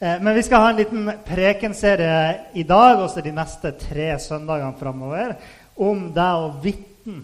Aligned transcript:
Men 0.00 0.32
vi 0.32 0.42
skal 0.42 0.62
ha 0.62 0.68
en 0.70 0.78
liten 0.78 1.10
prekenserie 1.28 2.20
i 2.56 2.62
dag, 2.64 3.02
også 3.02 3.20
de 3.20 3.34
neste 3.36 3.74
tre 3.76 4.06
søndagene 4.16 4.78
framover, 4.80 5.34
om 5.76 6.06
det 6.16 6.28
å 6.40 6.46
vitten. 6.64 7.18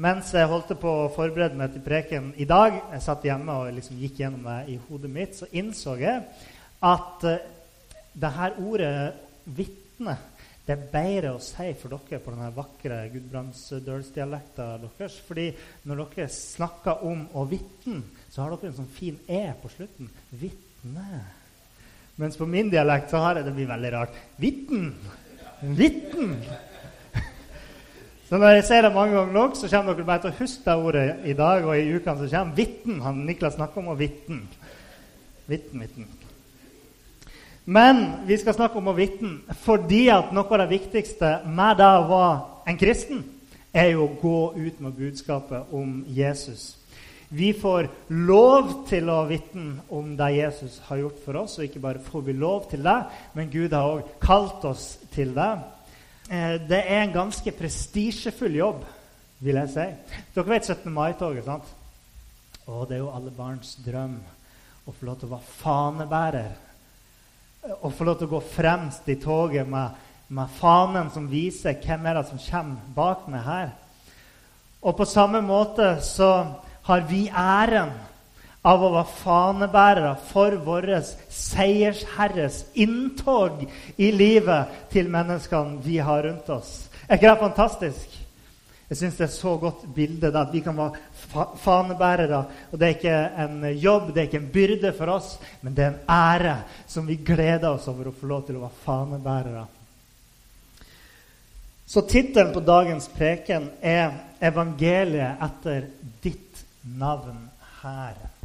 Mens 0.00 0.30
jeg 0.32 0.46
holdt 0.48 0.70
på 0.78 0.92
å 1.02 1.08
forberede 1.10 1.58
meg 1.58 1.74
til 1.74 1.82
preken 1.82 2.28
i 2.38 2.46
dag, 2.48 2.76
jeg 2.94 3.02
satt 3.02 3.26
hjemme 3.26 3.56
og 3.58 3.72
liksom 3.74 3.98
gikk 3.98 4.22
gjennom 4.22 4.46
det 4.46 4.60
i 4.70 4.76
hodet 4.86 5.10
mitt, 5.10 5.34
så 5.36 5.48
innså 5.50 5.96
jeg 5.98 6.22
at 6.86 7.26
eh, 7.28 7.42
det 8.14 8.30
her 8.36 8.54
ordet 8.62 8.94
'vitne' 9.44 10.16
det 10.70 10.76
er 10.76 10.86
bedre 10.92 11.32
å 11.34 11.42
si 11.42 11.66
for 11.80 11.90
dere 11.90 12.20
på 12.22 12.30
denne 12.30 12.52
vakre 12.54 13.00
gudbrandsdølsdialekta 13.10 14.68
deres. 14.84 15.16
Fordi 15.26 15.48
når 15.88 16.04
dere 16.04 16.28
snakker 16.30 17.02
om 17.10 17.24
å 17.34 17.42
vitne, 17.50 18.04
så 18.30 18.44
har 18.44 18.54
dere 18.54 18.70
en 18.70 18.78
sånn 18.78 18.94
fin 18.94 19.18
e 19.26 19.42
på 19.58 19.72
slutten. 19.72 20.12
Vitne. 20.30 21.39
Mens 22.20 22.36
på 22.36 22.46
min 22.46 22.68
dialekt 22.68 23.12
så 23.12 23.22
har 23.22 23.38
jeg 23.38 23.46
det 23.46 23.54
blir 23.56 23.68
veldig 23.70 23.90
rart. 23.94 24.16
Vitten! 24.36 24.90
Vitten! 25.60 26.34
Så 28.28 28.38
når 28.38 28.58
jeg 28.58 28.64
ser 28.68 28.84
det 28.84 28.92
mange 28.94 29.16
ganger 29.16 29.32
nok, 29.34 29.56
så 29.56 29.68
kommer 29.72 29.96
dere 29.96 30.06
bare 30.06 30.22
til 30.22 30.30
å 30.30 30.38
huske 30.38 30.62
det 30.66 30.74
ordet 30.78 31.06
i 31.26 31.32
dag 31.34 31.64
og 31.64 31.74
i 31.74 31.88
ukene 31.96 32.20
som 32.20 32.28
kommer. 32.30 32.56
Vitten. 32.60 33.00
Han 33.02 33.24
Niklas 33.26 33.56
snakker 33.56 33.82
om 33.82 33.88
å 33.90 33.96
vitten. 33.98 34.44
Vitten, 35.50 35.80
vitten. 35.80 36.06
Men 37.64 38.04
vi 38.28 38.38
skal 38.38 38.54
snakke 38.54 38.78
om 38.78 38.92
å 38.92 38.96
vitten 38.96 39.40
fordi 39.64 40.04
at 40.12 40.30
noe 40.36 40.46
av 40.46 40.62
det 40.62 40.70
viktigste 40.76 41.32
med 41.48 41.80
det 41.80 41.88
å 41.88 42.06
være 42.10 42.70
en 42.70 42.78
kristen, 42.78 43.24
er 43.72 43.92
jo 43.94 44.04
å 44.04 44.14
gå 44.20 44.38
ut 44.58 44.80
med 44.82 44.96
budskapet 44.98 45.72
om 45.74 46.00
Jesus. 46.10 46.79
Vi 47.30 47.52
får 47.54 47.86
lov 48.26 48.72
til 48.88 49.06
å 49.06 49.20
vitne 49.28 49.84
om 49.94 50.16
det 50.18 50.32
Jesus 50.34 50.80
har 50.88 50.98
gjort 50.98 51.18
for 51.22 51.38
oss. 51.44 51.58
Og 51.58 51.68
ikke 51.68 51.82
bare 51.82 52.02
får 52.02 52.24
vi 52.26 52.32
lov 52.34 52.64
til 52.72 52.82
det, 52.82 52.96
men 53.38 53.50
Gud 53.52 53.74
har 53.76 53.86
òg 53.86 54.08
kalt 54.22 54.64
oss 54.66 54.96
til 55.14 55.30
det. 55.36 55.50
Eh, 56.30 56.58
Det 56.66 56.80
er 56.82 57.02
en 57.04 57.12
ganske 57.12 57.52
prestisjefull 57.52 58.56
jobb, 58.56 58.82
vil 59.38 59.60
jeg 59.62 59.68
si. 59.68 59.86
Dere 60.34 60.48
vet 60.48 60.66
17. 60.66 60.92
mai-toget, 60.92 61.44
sant? 61.44 61.70
Og 62.66 62.88
det 62.88 62.96
er 62.96 63.04
jo 63.04 63.12
alle 63.14 63.30
barns 63.30 63.76
drøm 63.84 64.18
å 64.86 64.92
få 64.92 65.06
lov 65.06 65.20
til 65.20 65.28
å 65.28 65.36
være 65.36 65.54
fanebærer. 65.60 66.50
Å 67.82 67.90
få 67.90 68.04
lov 68.04 68.18
til 68.18 68.26
å 68.26 68.34
gå 68.34 68.40
fremst 68.40 69.08
i 69.08 69.14
toget 69.22 69.68
med, 69.68 69.94
med 70.28 70.50
fanen 70.58 71.10
som 71.14 71.30
viser 71.30 71.78
hvem 71.78 72.06
er 72.06 72.18
det 72.18 72.26
som 72.26 72.42
kommer 72.42 72.90
bak 72.94 73.28
meg 73.28 73.46
her. 73.46 73.70
Og 74.82 74.96
på 74.96 75.04
samme 75.04 75.42
måte 75.44 76.00
så 76.02 76.30
har 76.90 77.04
vi 77.06 77.28
æren 77.30 77.92
av 78.66 78.82
å 78.82 78.92
være 78.92 79.18
fanebærere 79.22 80.14
for 80.28 80.56
vår 80.66 80.90
seiersherres 81.32 82.64
inntog 82.82 83.62
i 83.96 84.10
livet 84.12 84.74
til 84.92 85.08
menneskene 85.12 85.80
vi 85.84 86.00
har 86.02 86.26
rundt 86.26 86.50
oss. 86.52 86.74
Er 87.06 87.16
ikke 87.16 87.30
det 87.30 87.44
fantastisk? 87.46 88.18
Jeg 88.90 88.98
syns 88.98 89.18
det 89.20 89.28
er 89.28 89.32
så 89.32 89.54
godt 89.62 89.84
bilde 89.94 90.32
at 90.34 90.50
vi 90.50 90.64
kan 90.64 90.74
være 90.74 90.98
fa 91.30 91.44
fanebærere. 91.62 92.40
Og 92.72 92.78
det 92.78 92.88
er 92.88 92.96
ikke 92.96 93.18
en 93.44 93.58
jobb, 93.78 94.08
det 94.10 94.18
er 94.18 94.26
ikke 94.26 94.40
en 94.42 94.52
byrde 94.52 94.90
for 94.98 95.12
oss, 95.14 95.36
men 95.62 95.76
det 95.76 95.84
er 95.84 95.92
en 95.92 96.00
ære 96.10 96.56
som 96.90 97.06
vi 97.06 97.20
gleder 97.22 97.68
oss 97.70 97.86
over 97.88 98.10
å 98.10 98.16
få 98.18 98.26
lov 98.32 98.48
til 98.48 98.58
å 98.58 98.64
være 98.64 98.82
fanebærere. 98.82 99.68
Så 101.90 102.02
tittelen 102.06 102.52
på 102.54 102.60
dagens 102.66 103.08
preken 103.14 103.70
er 103.80 104.10
'Evangeliet 104.40 105.42
etter 105.42 105.86
ditt 106.22 106.49
navn 106.98 107.48
Hæren. 107.80 108.36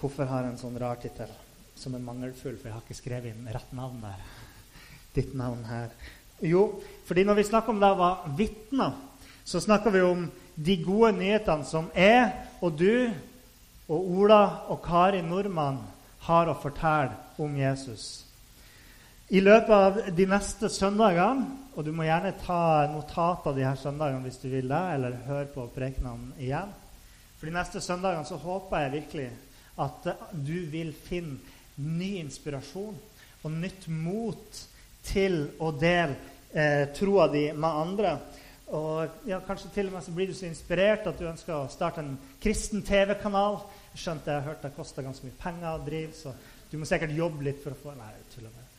Hvorfor 0.00 0.24
har 0.24 0.46
jeg 0.46 0.54
en 0.54 0.60
sånn 0.60 0.78
rar 0.80 0.96
tittel 1.00 1.32
som 1.76 1.94
er 1.94 2.04
mangelfull? 2.04 2.56
For 2.56 2.70
jeg 2.70 2.76
har 2.76 2.84
ikke 2.84 2.96
skrevet 2.96 3.34
inn 3.34 3.50
rett 3.52 3.74
navn 3.76 4.00
der. 4.00 4.22
Ditt 5.16 5.34
navn 5.36 5.66
her. 5.68 5.92
Jo, 6.40 6.80
fordi 7.04 7.26
når 7.28 7.40
vi 7.40 7.48
snakker 7.50 7.74
om 7.74 7.82
det 7.82 7.90
å 7.92 7.98
være 8.00 8.32
vitner, 8.38 8.94
så 9.44 9.60
snakker 9.60 9.92
vi 9.92 10.00
om 10.06 10.24
de 10.56 10.76
gode 10.84 11.12
nyhetene 11.18 11.66
som 11.68 11.90
jeg 11.96 12.30
og 12.64 12.78
du 12.80 13.10
og 13.90 14.10
Ola 14.22 14.42
og 14.70 14.80
Kari 14.84 15.20
Nordmann 15.26 15.82
har 16.24 16.48
å 16.48 16.58
fortelle 16.62 17.16
om 17.40 17.56
Jesus. 17.58 18.29
I 19.30 19.38
løpet 19.38 19.70
av 19.70 19.98
de 20.10 20.24
neste 20.26 20.66
søndagene, 20.74 21.44
og 21.78 21.84
du 21.86 21.92
må 21.94 22.02
gjerne 22.02 22.32
ta 22.42 22.88
notat 22.90 23.44
av 23.46 23.54
de 23.54 23.62
her 23.62 23.76
søndagene 23.78 24.24
hvis 24.24 24.40
du 24.42 24.48
vil 24.50 24.66
det, 24.66 24.80
eller 24.96 25.20
høre 25.28 25.46
på 25.52 25.68
prekenene 25.70 26.34
igjen 26.42 26.72
For 27.38 27.46
de 27.46 27.54
neste 27.54 27.78
søndagene 27.78 28.26
så 28.26 28.40
håper 28.42 28.82
jeg 28.82 28.92
virkelig 28.96 29.28
at 29.84 30.08
du 30.34 30.56
vil 30.72 30.90
finne 31.06 31.38
ny 31.78 32.16
inspirasjon 32.24 32.96
og 33.46 33.54
nytt 33.54 33.86
mot 33.94 34.58
til 35.06 35.38
å 35.62 35.70
dele 35.78 36.16
eh, 36.50 36.90
troa 36.98 37.28
di 37.30 37.44
med 37.54 37.78
andre. 37.84 38.16
Og 38.74 39.22
ja, 39.30 39.38
Kanskje 39.46 39.70
til 39.76 39.92
og 39.92 39.94
med 39.94 40.04
så 40.08 40.16
blir 40.16 40.28
du 40.28 40.34
så 40.36 40.48
inspirert 40.50 41.06
at 41.06 41.22
du 41.22 41.28
ønsker 41.30 41.54
å 41.54 41.70
starte 41.70 42.02
en 42.02 42.16
kristen 42.42 42.82
TV-kanal. 42.82 43.62
Jeg 43.94 44.02
skjønte 44.08 44.34
jeg 44.34 44.42
har 44.42 44.50
hørt 44.50 44.66
det 44.66 44.74
koster 44.74 45.06
ganske 45.06 45.30
mye 45.30 45.38
penger 45.38 45.70
å 45.70 45.86
drive, 45.86 46.18
så 46.18 46.34
du 46.70 46.76
må 46.82 46.90
sikkert 46.90 47.14
jobbe 47.14 47.46
litt 47.46 47.62
for 47.62 47.78
å 47.78 47.80
få 47.86 47.94
Nei, 47.94 48.10
jeg 48.18 48.28
tuller 48.34 48.58
med. 48.58 48.69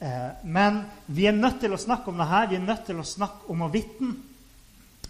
Eh, 0.00 0.28
men 0.44 0.82
vi 1.06 1.26
er 1.28 1.36
nødt 1.36 1.60
til 1.60 1.76
å 1.76 1.80
snakke 1.80 2.08
om 2.08 2.20
det 2.20 2.28
her. 2.30 2.48
Vi 2.48 2.56
er 2.56 2.64
nødt 2.64 2.86
til 2.88 3.00
å 3.00 3.06
snakke 3.06 3.50
om 3.52 3.66
å 3.66 3.72
vitne. 3.72 4.14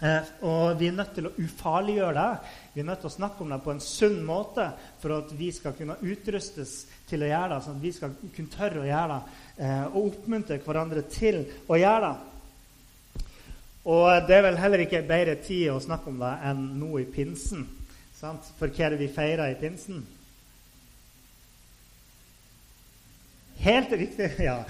Eh, 0.01 0.31
og 0.49 0.79
vi 0.81 0.89
er 0.89 0.97
nødt 0.97 1.13
til 1.15 1.29
å 1.29 1.35
ufarliggjøre 1.37 2.17
det. 2.17 2.55
Vi 2.75 2.83
er 2.83 2.89
nødt 2.89 3.03
til 3.05 3.11
å 3.11 3.15
snakke 3.15 3.45
om 3.45 3.53
det 3.53 3.61
på 3.63 3.75
en 3.75 3.83
sunn 3.85 4.19
måte 4.27 4.67
for 5.03 5.15
at 5.19 5.35
vi 5.37 5.51
skal 5.53 5.77
kunne 5.79 5.99
utrustes 6.01 6.75
til 7.11 7.23
å 7.23 7.31
gjøre 7.31 7.53
det, 7.53 7.61
sånn 7.67 7.79
at 7.79 7.85
vi 7.85 7.93
skal 7.95 8.17
kunne 8.35 8.55
tørre 8.55 8.83
å 8.83 8.89
gjøre 8.89 9.19
det, 9.19 9.39
eh, 9.67 9.85
og 9.93 10.07
oppmuntre 10.09 10.61
hverandre 10.65 11.05
til 11.13 11.43
å 11.69 11.79
gjøre 11.79 12.09
det. 12.09 12.27
Og 13.91 14.27
det 14.29 14.37
er 14.37 14.45
vel 14.45 14.59
heller 14.61 14.83
ikke 14.85 15.07
bedre 15.09 15.37
tid 15.45 15.71
å 15.73 15.83
snakke 15.83 16.11
om 16.11 16.19
det 16.21 16.33
enn 16.51 16.65
nå 16.81 16.99
i 17.01 17.07
pinsen. 17.09 17.69
Sant? 18.17 18.51
For 18.59 18.69
hva 18.69 18.89
er 18.89 18.97
det 18.97 19.05
vi 19.05 19.13
feirer 19.13 19.53
i 19.53 19.61
pinsen? 19.61 20.03
Helt 23.61 23.93
riktig. 23.93 24.31
Ja. 24.39 24.65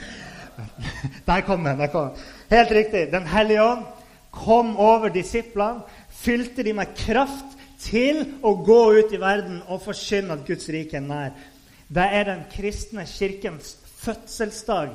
Der 1.27 1.41
kom 1.47 1.65
den. 1.65 1.79
der 1.79 1.87
kom 1.87 2.11
den. 2.11 2.19
Helt 2.51 2.71
riktig. 2.71 3.13
Den 3.13 3.27
hellige 3.27 3.63
ånd 3.63 3.85
kom 4.31 4.77
over 4.77 5.09
disiplene, 5.09 5.83
fylte 6.11 6.63
de 6.63 6.75
med 6.77 6.93
kraft 6.99 7.57
til 7.81 8.23
å 8.43 8.53
gå 8.65 8.81
ut 8.99 9.15
i 9.15 9.21
verden 9.21 9.63
og 9.69 9.83
forkynne 9.87 10.37
at 10.37 10.45
Guds 10.47 10.69
rike 10.71 10.99
er 10.99 11.07
nær. 11.07 11.31
Det 11.91 12.05
er 12.05 12.29
den 12.29 12.43
kristne 12.53 13.07
kirkens 13.09 13.77
fødselsdag. 14.05 14.93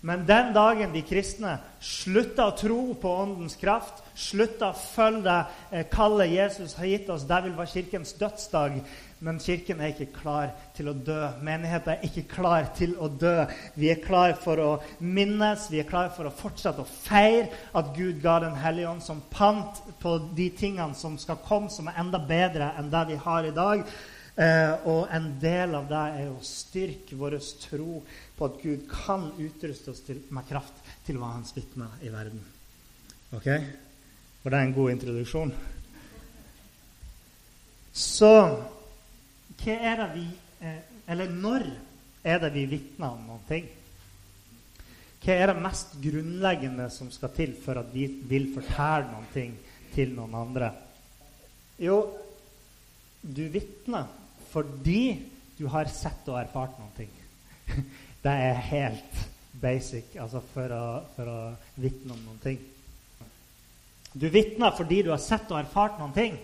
Men 0.00 0.26
den 0.26 0.52
dagen 0.54 0.92
de 0.92 1.00
kristne 1.02 1.56
slutta 1.80 2.50
å 2.50 2.54
tro 2.56 2.80
på 3.00 3.10
Åndens 3.22 3.56
kraft, 3.58 4.02
slutta 4.14 4.68
å 4.70 4.76
følge 4.76 5.24
det 5.24 5.36
eh, 5.72 5.86
kallet 5.90 6.34
Jesus 6.34 6.76
har 6.76 6.88
gitt 6.90 7.08
oss, 7.10 7.24
det 7.26 7.38
vil 7.46 7.56
være 7.56 7.72
kirkens 7.72 8.12
dødsdag. 8.20 8.76
Men 9.24 9.38
kirken 9.40 9.80
er 9.80 9.94
ikke 9.94 10.10
klar 10.18 10.50
til 10.76 10.90
å 10.92 10.94
dø. 10.94 11.22
Menigheten 11.40 11.94
er 11.94 12.04
ikke 12.04 12.26
klar 12.34 12.68
til 12.76 12.92
å 13.00 13.08
dø. 13.08 13.46
Vi 13.80 13.88
er 13.88 14.02
klar 14.04 14.34
for 14.42 14.60
å 14.60 14.70
minnes, 15.00 15.70
vi 15.72 15.80
er 15.80 15.88
klar 15.88 16.10
for 16.12 16.28
å 16.28 16.34
fortsette 16.36 16.84
å 16.84 16.90
feire 16.90 17.48
at 17.72 17.94
Gud 17.96 18.20
ga 18.22 18.36
Den 18.44 18.58
hellige 18.60 18.90
ånd 18.92 19.02
som 19.02 19.24
pant 19.32 19.80
på 20.02 20.18
de 20.36 20.50
tingene 20.52 20.94
som 20.94 21.16
skal 21.18 21.40
komme, 21.46 21.72
som 21.72 21.88
er 21.88 21.96
enda 22.02 22.20
bedre 22.20 22.74
enn 22.76 22.92
det 22.92 23.06
vi 23.14 23.18
har 23.24 23.48
i 23.48 23.56
dag. 23.56 23.88
Eh, 24.36 24.72
og 24.84 25.06
en 25.16 25.30
del 25.40 25.72
av 25.78 25.86
det 25.88 26.02
er 26.20 26.26
å 26.28 26.42
styrke 26.44 27.16
vår 27.16 27.38
tro 27.62 28.02
på 28.36 28.48
at 28.48 28.58
Gud 28.60 28.82
kan 28.90 29.30
utruste 29.40 29.94
oss 29.94 30.02
til, 30.04 30.20
med 30.28 30.44
kraft 30.48 30.82
til 31.06 31.16
være 31.16 31.38
hans 31.38 31.54
vitne 31.56 31.88
i 32.04 32.12
verden. 32.12 32.42
Ok? 33.32 33.48
Var 34.42 34.52
det 34.52 34.60
en 34.60 34.74
god 34.76 34.92
introduksjon? 34.92 35.54
Så 37.96 38.32
hva 39.56 39.78
er 39.88 40.02
det 40.02 40.10
vi 40.12 40.26
eh, 40.60 40.82
Eller 41.08 41.32
når 41.32 41.64
er 42.26 42.42
det 42.42 42.52
vi 42.52 42.66
vitner 42.68 43.16
om 43.16 43.24
noen 43.24 43.48
ting? 43.48 43.70
Hva 45.24 45.32
er 45.32 45.48
det 45.48 45.64
mest 45.64 45.96
grunnleggende 46.02 46.90
som 46.92 47.08
skal 47.14 47.32
til 47.34 47.56
for 47.64 47.80
at 47.80 47.88
vi 47.94 48.04
vil 48.28 48.50
fortelle 48.52 49.08
noen 49.14 49.32
ting 49.32 49.56
til 49.94 50.12
noen 50.12 50.36
andre? 50.36 50.70
Jo, 51.80 52.02
du 53.24 53.46
vitner 53.54 54.25
fordi 54.52 55.22
du 55.58 55.66
har 55.72 55.88
sett 55.92 56.28
og 56.28 56.40
erfart 56.40 56.76
noen 56.80 56.92
ting. 56.96 57.12
Det 58.26 58.32
er 58.32 58.64
helt 58.72 59.18
basic 59.60 60.16
altså 60.20 60.40
for 60.52 60.72
å, 60.74 60.86
for 61.14 61.30
å 61.30 61.40
vitne 61.78 62.14
om 62.16 62.24
noen 62.24 62.40
ting. 62.42 62.58
Du 64.16 64.26
vitner 64.32 64.74
fordi 64.76 65.02
du 65.04 65.12
har 65.12 65.22
sett 65.22 65.50
og 65.52 65.60
erfart 65.60 66.00
noen 66.00 66.14
ting. 66.16 66.36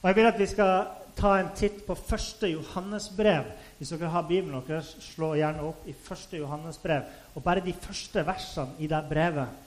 Og 0.00 0.08
Jeg 0.08 0.16
vil 0.16 0.28
at 0.30 0.38
vi 0.40 0.48
skal 0.48 0.74
ta 1.16 1.34
en 1.36 1.50
titt 1.56 1.82
på 1.86 1.96
første 1.98 2.48
Johannesbrev. 2.48 3.48
Hvis 3.78 3.92
dere 3.92 4.12
har 4.12 4.28
Bibelen 4.28 4.62
deres, 4.68 4.92
slå 5.04 5.34
gjerne 5.36 5.64
opp 5.68 5.88
i 5.88 5.96
første 5.96 6.38
Johannesbrev. 6.40 7.08
Og 7.34 7.44
bare 7.44 7.64
de 7.64 7.74
første 7.76 8.24
versene 8.26 8.78
i 8.78 8.88
det 8.88 9.00
brevet. 9.08 9.66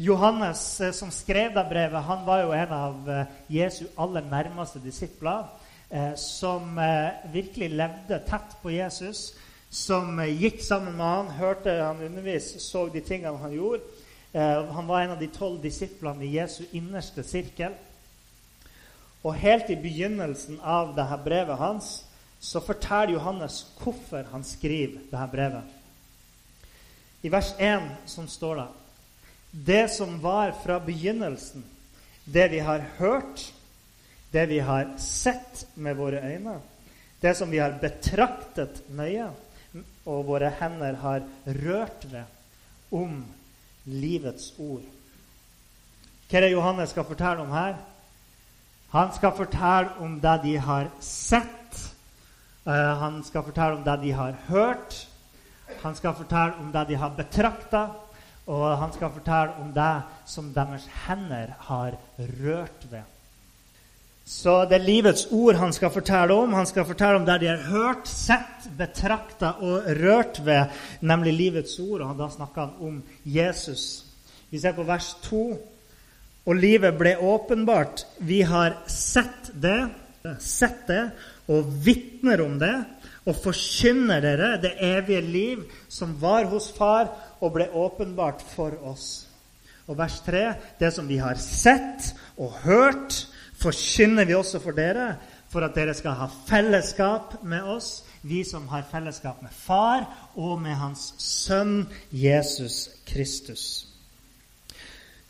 Johannes, 0.00 0.80
eh, 0.80 0.94
som 0.96 1.10
skrev 1.12 1.52
det 1.54 1.66
brevet, 1.68 2.02
han 2.02 2.22
var 2.26 2.40
jo 2.40 2.52
en 2.56 2.70
av 2.72 3.08
eh, 3.10 3.32
Jesu 3.52 3.84
aller 3.98 4.24
nærmeste 4.30 4.80
disipler. 4.80 5.44
Eh, 5.90 6.14
som 6.14 6.78
virkelig 7.32 7.70
levde 7.70 8.18
tett 8.28 8.56
på 8.62 8.70
Jesus. 8.70 9.34
Som 9.70 10.18
gikk 10.22 10.62
sammen 10.62 10.96
med 10.96 11.06
han, 11.06 11.30
hørte 11.38 11.74
han 11.82 12.02
undervise, 12.02 12.60
så 12.62 12.88
de 12.90 13.00
tingene 13.00 13.38
han 13.38 13.54
gjorde. 13.54 13.82
Han 14.70 14.86
var 14.86 15.00
en 15.00 15.12
av 15.14 15.18
de 15.18 15.26
tolv 15.30 15.58
disiplene 15.62 16.22
i 16.26 16.36
Jesu 16.36 16.64
innerste 16.70 17.22
sirkel. 17.26 17.74
Og 19.22 19.34
helt 19.34 19.70
i 19.70 19.76
begynnelsen 19.76 20.60
av 20.62 20.94
dette 20.96 21.18
brevet 21.24 21.58
hans 21.60 21.90
så 22.40 22.60
forteller 22.64 23.18
Johannes 23.18 23.60
hvorfor 23.82 24.24
han 24.32 24.44
skriver 24.44 25.02
dette 25.10 25.26
brevet. 25.32 25.76
I 27.22 27.28
vers 27.28 27.52
1 27.58 27.90
som 28.08 28.28
står 28.28 28.62
det 28.62 28.68
Det 29.50 29.88
som 29.92 30.20
var 30.22 30.54
fra 30.64 30.78
begynnelsen, 30.78 31.64
det 32.24 32.48
vi 32.50 32.58
har 32.58 32.84
hørt, 32.98 33.52
det 34.32 34.46
vi 34.46 34.58
har 34.62 34.94
sett 34.98 35.66
med 35.74 35.96
våre 35.96 36.22
øyne, 36.22 36.58
det 37.20 37.34
som 37.36 37.50
vi 37.50 37.58
har 37.58 37.78
betraktet 37.82 38.82
nøye, 38.88 39.28
og 40.06 40.26
våre 40.26 40.50
hender 40.60 40.96
har 41.02 41.26
rørt 41.46 42.06
ved 42.10 42.24
om 42.90 43.20
livets 43.86 44.52
ord. 44.58 44.82
Hva 46.30 46.38
er 46.38 46.46
det 46.46 46.52
Johannes 46.54 46.92
skal 46.94 47.06
fortelle 47.06 47.44
om 47.44 47.52
her? 47.54 47.76
Han 48.90 49.12
skal 49.14 49.34
fortelle 49.36 49.96
om 50.02 50.16
det 50.22 50.36
de 50.42 50.56
har 50.58 50.90
sett. 51.04 51.78
Uh, 52.66 52.98
han 53.02 53.22
skal 53.26 53.46
fortelle 53.46 53.78
om 53.78 53.84
det 53.86 53.96
de 54.02 54.12
har 54.14 54.36
hørt. 54.48 54.96
Han 55.82 55.94
skal 55.94 56.14
fortelle 56.18 56.58
om 56.58 56.72
det 56.74 56.84
de 56.88 56.98
har 56.98 57.14
betrakta. 57.18 57.84
Og 58.50 58.66
han 58.78 58.92
skal 58.92 59.12
fortelle 59.14 59.62
om 59.62 59.70
det 59.74 59.94
som 60.26 60.50
deres 60.54 60.88
hender 61.06 61.54
har 61.68 61.98
rørt 62.18 62.86
ved. 62.90 63.19
Så 64.24 64.64
det 64.70 64.78
er 64.78 64.86
livets 64.86 65.26
ord 65.34 65.58
han 65.58 65.72
skal 65.74 65.90
fortelle 65.90 66.34
om. 66.34 66.54
Han 66.54 66.68
skal 66.68 66.86
fortelle 66.86 67.18
om 67.18 67.26
det 67.26 67.40
de 67.42 67.50
har 67.50 67.64
hørt, 67.70 68.06
sett, 68.08 68.68
betrakta 68.78 69.56
og 69.64 69.88
rørt 69.98 70.38
ved, 70.46 70.70
nemlig 71.00 71.34
livets 71.34 71.78
ord. 71.82 72.04
Og 72.06 72.14
da 72.18 72.30
snakker 72.30 72.60
han 72.60 72.86
om 72.86 73.02
Jesus. 73.24 74.04
Vi 74.50 74.58
ser 74.58 74.76
på 74.76 74.86
vers 74.86 75.14
2 75.26 75.44
og 76.50 76.56
livet 76.56 76.96
ble 76.98 77.16
åpenbart. 77.20 78.06
Vi 78.18 78.40
har 78.46 78.78
sett 78.90 79.52
det, 79.52 79.90
sett 80.40 80.86
det 80.88 81.02
og 81.50 81.68
vitner 81.84 82.42
om 82.44 82.56
det 82.60 82.74
og 83.28 83.36
forkynner 83.44 84.22
dere 84.24 84.54
det 84.62 84.72
evige 84.84 85.20
liv 85.20 85.64
som 85.88 86.14
var 86.20 86.48
hos 86.50 86.70
Far 86.76 87.10
og 87.40 87.54
ble 87.56 87.68
åpenbart 87.76 88.42
for 88.54 88.74
oss. 88.88 89.26
Og 89.90 89.98
vers 89.98 90.20
3.: 90.26 90.54
Det 90.78 90.92
som 90.94 91.08
vi 91.08 91.18
har 91.18 91.34
sett 91.34 92.14
og 92.38 92.54
hørt, 92.64 93.26
forkynner 93.60 94.28
vi 94.28 94.36
også 94.36 94.60
for 94.62 94.76
dere, 94.76 95.14
for 95.50 95.66
at 95.66 95.74
dere 95.76 95.94
skal 95.96 96.16
ha 96.16 96.28
fellesskap 96.48 97.40
med 97.42 97.66
oss, 97.74 98.04
vi 98.22 98.42
som 98.44 98.68
har 98.70 98.86
fellesskap 98.90 99.40
med 99.42 99.52
Far 99.54 100.04
og 100.36 100.60
med 100.62 100.76
Hans 100.78 101.12
Sønn 101.18 101.88
Jesus 102.12 102.88
Kristus. 103.08 103.86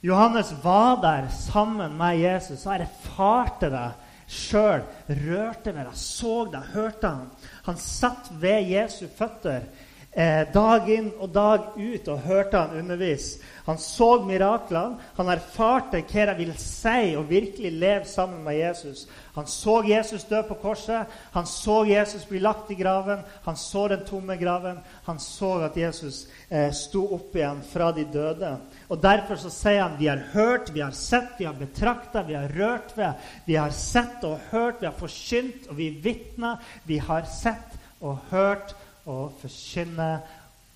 Johannes 0.02 0.52
var 0.62 1.00
der 1.02 1.28
sammen 1.34 1.96
med 1.98 2.22
Jesus 2.22 2.64
og 2.66 2.80
erfarte 2.80 3.68
det 3.72 3.88
sjøl. 4.30 4.84
Rørte 5.08 5.74
ved 5.74 5.84
det, 5.84 5.96
så 5.98 6.44
det, 6.52 6.62
hørte 6.74 7.08
han. 7.08 7.28
Han 7.66 7.80
satt 7.80 8.30
ved 8.40 8.70
Jesu 8.70 9.06
føtter 9.16 9.66
eh, 10.12 10.52
dag 10.52 10.90
inn 10.90 11.10
og 11.20 11.30
dag 11.34 11.72
ut 11.76 12.08
og 12.10 12.26
hørte 12.26 12.58
han 12.58 12.78
undervise. 12.82 13.40
Han 13.64 13.78
så 13.78 14.16
miraklene. 14.26 14.98
Han 15.14 15.28
erfarte 15.30 16.00
hva 16.02 16.24
det 16.30 16.36
vil 16.40 16.52
si 16.58 17.12
å 17.14 17.22
virkelig 17.26 17.70
leve 17.70 18.08
sammen 18.08 18.40
med 18.42 18.56
Jesus. 18.58 19.04
Han 19.36 19.46
så 19.46 19.76
Jesus 19.86 20.24
dø 20.26 20.40
på 20.48 20.56
korset. 20.62 21.06
Han 21.36 21.46
så 21.46 21.84
Jesus 21.86 22.24
bli 22.26 22.40
lagt 22.42 22.72
i 22.74 22.78
graven. 22.78 23.22
Han 23.44 23.56
så 23.56 23.86
den 23.92 24.02
tomme 24.08 24.34
graven. 24.40 24.80
Han 25.06 25.22
så 25.22 25.52
at 25.68 25.78
Jesus 25.78 26.24
eh, 26.48 26.72
sto 26.74 27.04
opp 27.14 27.36
igjen 27.36 27.62
fra 27.70 27.92
de 27.94 28.08
døde. 28.10 28.56
Og 28.90 28.98
Derfor 29.02 29.38
så 29.38 29.52
sier 29.54 29.84
han 29.84 29.98
vi 30.00 30.10
har 30.10 30.24
hørt, 30.34 30.74
vi 30.74 30.82
har 30.82 30.96
sett, 30.96 31.36
vi 31.38 31.46
har 31.46 31.54
betrakta, 31.54 32.26
vi 32.26 32.34
har 32.34 32.50
rørt 32.58 32.96
ved. 32.98 33.30
Vi 33.46 33.54
har 33.60 33.70
sett 33.76 34.24
og 34.26 34.40
hørt, 34.50 34.82
vi 34.82 34.90
har 34.90 34.98
forkynt, 34.98 35.70
og 35.70 35.78
vi 35.78 35.92
vitner. 36.02 36.58
Vi 36.90 36.98
har 36.98 37.28
sett 37.30 37.78
og 38.00 38.18
hørt 38.32 38.74
og 39.06 39.36
forkynne 39.40 40.10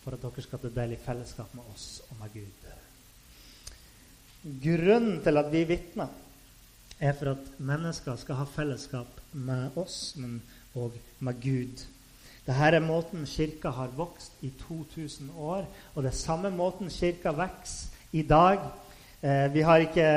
for 0.04 0.16
at 0.16 0.22
dere 0.24 0.44
skal 0.44 0.60
ta 0.60 0.70
del 0.76 0.94
i 0.94 1.00
fellesskap 1.00 1.54
med 1.56 1.64
oss 1.72 1.88
og 2.10 2.20
med 2.20 2.34
Gud. 2.34 2.68
Grunnen 4.64 5.22
til 5.24 5.40
at 5.40 5.50
vi 5.52 5.64
vitner, 5.64 6.12
er 7.00 7.12
for 7.16 7.32
at 7.32 7.46
mennesker 7.58 8.16
skal 8.16 8.38
ha 8.38 8.44
fellesskap 8.48 9.20
med 9.32 9.76
oss, 9.80 10.14
men 10.16 10.38
òg 10.76 10.94
med 11.24 11.40
Gud. 11.42 11.82
Dette 12.44 12.68
er 12.68 12.84
måten 12.84 13.24
Kirka 13.26 13.72
har 13.72 13.92
vokst 13.96 14.36
i 14.44 14.50
2000 14.68 15.32
år, 15.36 15.64
og 15.94 16.02
det 16.02 16.12
er 16.12 16.18
samme 16.18 16.52
måten 16.52 16.92
Kirka 16.92 17.32
vokser 17.32 17.88
i 18.12 18.22
dag. 18.22 18.60
Eh, 19.22 19.54
vi 19.54 19.62
har 19.64 19.80
ikke 19.80 20.08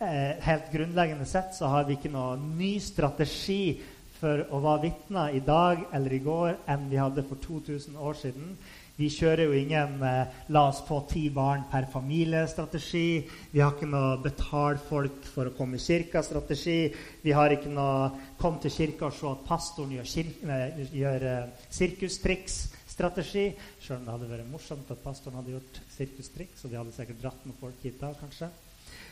eh, 0.00 0.32
Helt 0.40 0.72
grunnleggende 0.72 1.26
sett 1.28 1.52
så 1.54 1.68
har 1.68 1.84
vi 1.84 1.98
ikke 1.98 2.12
noen 2.12 2.54
ny 2.56 2.78
strategi 2.80 3.76
for 4.20 4.46
å 4.50 4.62
være 4.64 4.86
vitner 4.86 5.36
i 5.36 5.42
dag 5.44 5.86
eller 5.94 6.16
i 6.16 6.22
går 6.24 6.56
enn 6.72 6.88
vi 6.90 7.00
hadde 7.00 7.24
for 7.28 7.40
2000 7.42 7.96
år 7.96 8.18
siden. 8.20 8.56
Vi 8.96 9.10
kjører 9.12 9.44
jo 9.44 9.52
ingen 9.52 9.98
eh, 10.08 10.30
'la 10.48 10.62
oss 10.70 10.78
få 10.88 11.02
ti 11.10 11.26
barn 11.28 11.66
per 11.68 11.84
familie'-strategi. 11.92 13.26
Vi 13.52 13.60
har 13.60 13.74
ikke 13.74 13.90
noe 13.92 14.16
'betal 14.24 14.78
folk 14.80 15.20
for 15.34 15.50
å 15.50 15.56
komme 15.58 15.76
i 15.76 15.84
kirka'-strategi. 15.84 16.94
Vi 17.22 17.34
har 17.36 17.52
ikke 17.52 17.68
noe 17.68 18.10
'kom 18.40 18.58
til 18.58 18.72
kirka 18.72 19.06
og 19.06 19.12
se 19.12 19.26
at 19.28 19.44
pastoren 19.44 19.92
gjør, 19.92 20.08
kirke, 20.14 20.88
gjør 20.96 21.28
eh, 21.28 21.48
sirkustriks' 21.68 22.72
strategi. 22.88 23.52
Sjøl 23.84 23.98
om 23.98 24.04
det 24.04 24.14
hadde 24.14 24.32
vært 24.32 24.50
morsomt 24.50 24.90
at 24.90 25.04
pastoren 25.04 25.36
hadde 25.42 25.58
gjort 25.58 25.80
sirkustriks, 25.98 26.64
og 26.64 26.70
de 26.70 26.80
hadde 26.80 26.96
sikkert 26.96 27.20
dratt 27.20 27.44
med 27.44 27.60
folk 27.60 27.84
hit 27.84 28.00
da, 28.00 28.14
kanskje. 28.16 28.48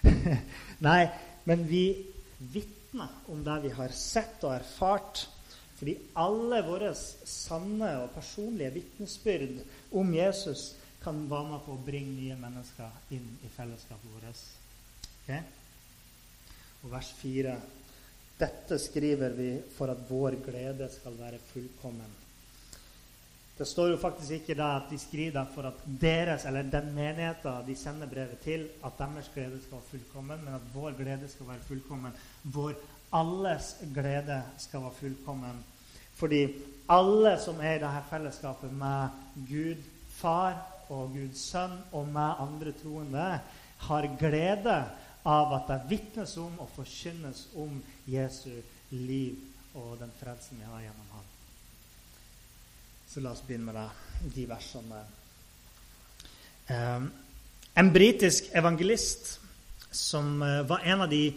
Nei, 0.88 1.10
men 1.44 1.68
vi 1.68 1.84
vitner 2.38 3.08
om 3.32 3.44
det 3.44 3.58
vi 3.66 3.72
har 3.76 3.94
sett 3.96 4.44
og 4.44 4.54
erfart. 4.56 5.26
Fordi 5.78 5.96
alle 6.22 6.62
våre 6.66 6.92
sanne 6.94 7.90
og 8.04 8.14
personlige 8.14 8.76
vitnesbyrd 8.78 9.60
om 9.98 10.14
Jesus 10.14 10.72
kan 11.04 11.24
være 11.28 11.50
med 11.50 11.64
på 11.66 11.74
å 11.74 11.84
bringe 11.84 12.14
nye 12.16 12.36
mennesker 12.40 13.14
inn 13.16 13.26
i 13.44 13.50
fellesskapet 13.52 14.14
vårt. 14.14 14.44
Okay? 15.22 15.42
Og 16.84 16.92
vers 16.92 17.10
4.: 17.20 17.56
Dette 18.38 18.78
skriver 18.80 19.34
vi 19.36 19.50
for 19.76 19.92
at 19.92 20.06
vår 20.08 20.38
glede 20.46 20.88
skal 20.92 21.18
være 21.18 21.42
fullkommen. 21.52 22.23
Det 23.58 23.66
står 23.70 23.92
jo 23.92 23.98
faktisk 24.02 24.30
ikke 24.40 24.56
da 24.58 24.72
at 24.80 24.88
de 24.90 24.98
skriver 24.98 25.44
for 25.54 25.68
at 25.68 25.82
deres, 26.00 26.44
eller 26.44 26.66
den 26.66 26.88
menigheten 26.94 27.66
de 27.66 27.76
sender 27.78 28.10
brevet 28.10 28.38
til, 28.42 28.66
at 28.84 28.98
deres 28.98 29.30
glede 29.34 29.60
skal 29.62 29.78
være 29.78 29.90
fullkommen, 29.90 30.44
men 30.44 30.54
at 30.54 30.74
vår 30.74 30.96
glede 30.98 31.28
skal 31.28 31.48
være 31.48 31.66
fullkommen. 31.68 32.12
Vår 32.42 32.72
alles 33.14 33.76
glede 33.94 34.42
skal 34.58 34.80
være 34.80 34.98
fullkommen. 34.98 35.64
Fordi 36.14 36.48
alle 36.90 37.36
som 37.44 37.60
er 37.60 37.76
i 37.76 37.82
dette 37.82 38.02
fellesskapet 38.10 38.72
med 38.72 39.08
Gud 39.48 39.86
Far 40.10 40.58
og 40.88 41.14
Guds 41.14 41.46
Sønn 41.50 41.78
og 41.92 42.08
med 42.08 42.42
andre 42.42 42.72
troende, 42.82 43.40
har 43.78 44.08
glede 44.18 44.76
av 45.24 45.54
at 45.56 45.70
det 45.70 45.80
vitnes 45.90 46.36
om 46.40 46.58
og 46.58 46.68
forkynnes 46.74 47.46
om 47.56 47.78
Jesu 48.06 48.50
liv 48.90 49.38
og 49.74 49.96
den 50.00 50.12
frelsen 50.20 50.60
vi 50.60 50.68
har 50.68 50.84
gjennom 50.84 51.14
ham. 51.14 51.33
Så 53.14 53.20
la 53.22 53.30
oss 53.30 53.44
begynne 53.46 53.70
med 53.70 54.30
de 54.34 54.44
versene. 54.50 55.00
Um, 56.66 57.04
en 57.78 57.90
britisk 57.94 58.48
evangelist 58.58 59.28
som 59.94 60.42
uh, 60.42 60.64
var 60.66 60.82
en 60.82 61.04
av 61.04 61.12
de 61.12 61.28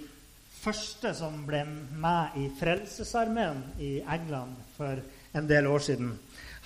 første 0.58 1.12
som 1.14 1.36
ble 1.46 1.60
med 2.02 2.40
i 2.42 2.48
Frelsesarmeen 2.58 3.62
i 3.78 3.92
England 4.00 4.58
for 4.74 5.04
en 5.38 5.52
del 5.52 5.70
år 5.70 5.86
siden. 5.92 6.16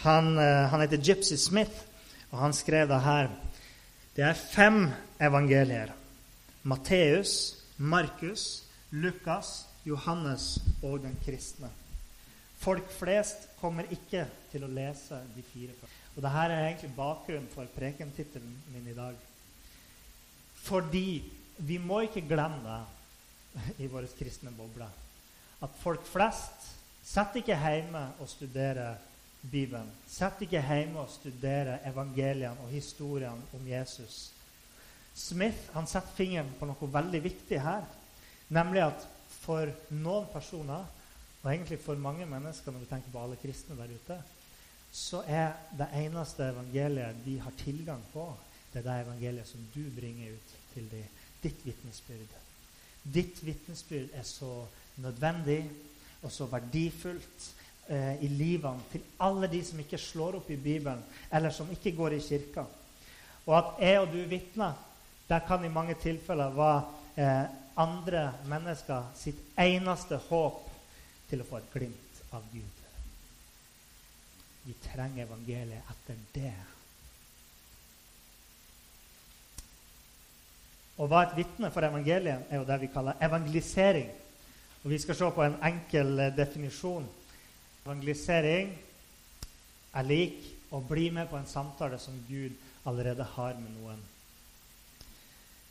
Han, 0.06 0.32
uh, 0.40 0.72
han 0.72 0.86
heter 0.86 1.04
Gypsy 1.04 1.36
Smith, 1.36 1.84
og 2.30 2.46
han 2.46 2.56
skrev 2.56 2.88
det 2.88 3.04
her. 3.04 3.28
Det 4.16 4.30
er 4.30 4.44
fem 4.56 4.86
evangelier. 5.20 5.92
Matteus, 6.64 7.58
Markus, 7.76 8.64
Lukas, 8.96 9.66
Johannes 9.84 10.54
og 10.80 11.02
den 11.04 11.20
kristne. 11.28 11.76
Folk 12.62 12.90
flest 12.94 13.48
kommer 13.58 13.90
ikke 13.90 14.28
til 14.52 14.66
å 14.66 14.70
lese 14.70 15.18
de 15.36 15.44
fire 15.50 15.74
første. 15.74 15.98
Og 16.12 16.22
dette 16.22 16.42
er 16.46 16.56
egentlig 16.58 16.92
bakgrunnen 16.96 17.50
for 17.54 17.70
prekentittelen 17.74 18.58
min 18.74 18.90
i 18.92 18.98
dag. 18.98 19.16
Fordi 20.62 21.22
vi 21.58 21.78
må 21.82 22.04
ikke 22.06 22.26
glemme 22.30 22.82
i 23.82 23.88
vår 23.90 24.10
kristne 24.18 24.54
boble. 24.56 24.88
At 25.62 25.74
folk 25.82 26.06
flest 26.10 26.70
sitter 27.06 27.42
ikke 27.42 27.58
hjemme 27.58 28.04
og 28.22 28.30
studerer 28.30 29.00
Bibelen. 29.42 29.90
Sitter 30.08 30.46
ikke 30.46 30.62
hjemme 30.62 31.02
og 31.02 31.10
studerer 31.10 31.82
evangeliene 31.90 32.62
og 32.62 32.70
historiene 32.70 33.58
om 33.58 33.68
Jesus. 33.68 34.30
Smith 35.18 35.74
han 35.74 35.90
setter 35.90 36.14
fingeren 36.16 36.54
på 36.60 36.70
noe 36.70 36.94
veldig 36.94 37.24
viktig 37.24 37.60
her. 37.62 37.88
Nemlig 38.54 38.86
at 38.86 39.08
for 39.42 39.72
noen 39.90 40.28
personer, 40.32 40.86
og 41.44 41.50
egentlig 41.54 41.80
for 41.82 41.98
mange 41.98 42.26
mennesker 42.30 42.72
når 42.72 42.84
vi 42.84 42.90
tenker 42.92 43.14
på 43.14 43.24
alle 43.24 43.40
kristne 43.42 43.78
der 43.78 43.94
ute, 43.96 44.18
så 44.92 45.24
er 45.28 45.54
det 45.78 45.88
eneste 45.96 46.50
evangeliet 46.52 47.24
de 47.26 47.40
har 47.40 47.54
tilgang 47.58 48.04
på, 48.14 48.28
det 48.74 48.82
er 48.82 48.88
det 48.88 48.98
evangeliet 49.06 49.48
som 49.48 49.64
du 49.74 49.82
bringer 49.96 50.36
ut 50.36 50.54
til 50.74 50.90
dem. 50.92 51.08
Ditt 51.42 51.66
vitnesbyrd. 51.66 52.36
Ditt 53.04 53.40
vitnesbyrd 53.46 54.14
er 54.14 54.24
så 54.28 54.66
nødvendig 55.02 55.64
og 56.22 56.32
så 56.32 56.46
verdifullt 56.46 57.48
eh, 57.90 58.22
i 58.24 58.28
livene 58.28 58.84
til 58.92 59.02
alle 59.20 59.50
de 59.50 59.64
som 59.66 59.80
ikke 59.82 59.98
slår 59.98 60.38
opp 60.38 60.52
i 60.54 60.60
Bibelen, 60.60 61.02
eller 61.34 61.50
som 61.50 61.72
ikke 61.72 61.96
går 61.98 62.18
i 62.20 62.22
kirka. 62.22 62.68
Og 63.48 63.58
at 63.58 63.82
jeg 63.82 64.00
og 64.00 64.12
du 64.14 64.20
vitner, 64.30 64.74
der 65.30 65.40
kan 65.48 65.66
i 65.66 65.74
mange 65.74 65.96
tilfeller 66.04 66.54
være 66.54 66.82
eh, 67.18 67.48
andre 67.78 68.34
mennesker 68.46 69.10
sitt 69.18 69.40
eneste 69.58 70.20
håp 70.30 70.68
til 71.32 71.42
å 71.42 71.48
få 71.48 71.62
et 71.62 71.74
glimt 71.74 72.22
av 72.36 72.46
Gud. 72.52 72.82
Vi 74.68 74.76
trenger 74.84 75.26
evangeliet 75.26 75.90
etter 75.90 76.20
det. 76.36 76.54
Å 81.02 81.08
være 81.10 81.32
et 81.32 81.40
vitne 81.40 81.72
for 81.74 81.88
evangeliet 81.88 82.52
er 82.52 82.60
jo 82.60 82.68
det 82.68 82.78
vi 82.84 82.92
kaller 82.94 83.18
evangelisering. 83.26 84.12
Og 84.84 84.90
Vi 84.92 85.00
skal 85.02 85.18
se 85.18 85.30
på 85.34 85.44
en 85.46 85.58
enkel 85.66 86.20
eh, 86.20 86.34
definisjon. 86.36 87.08
Evangelisering 87.86 88.74
er 89.98 90.08
lik 90.08 90.46
å 90.74 90.82
bli 90.86 91.10
med 91.14 91.30
på 91.30 91.38
en 91.38 91.50
samtale 91.50 92.00
som 92.00 92.18
Gud 92.28 92.54
allerede 92.90 93.26
har 93.36 93.58
med 93.58 93.74
noen. 93.78 94.02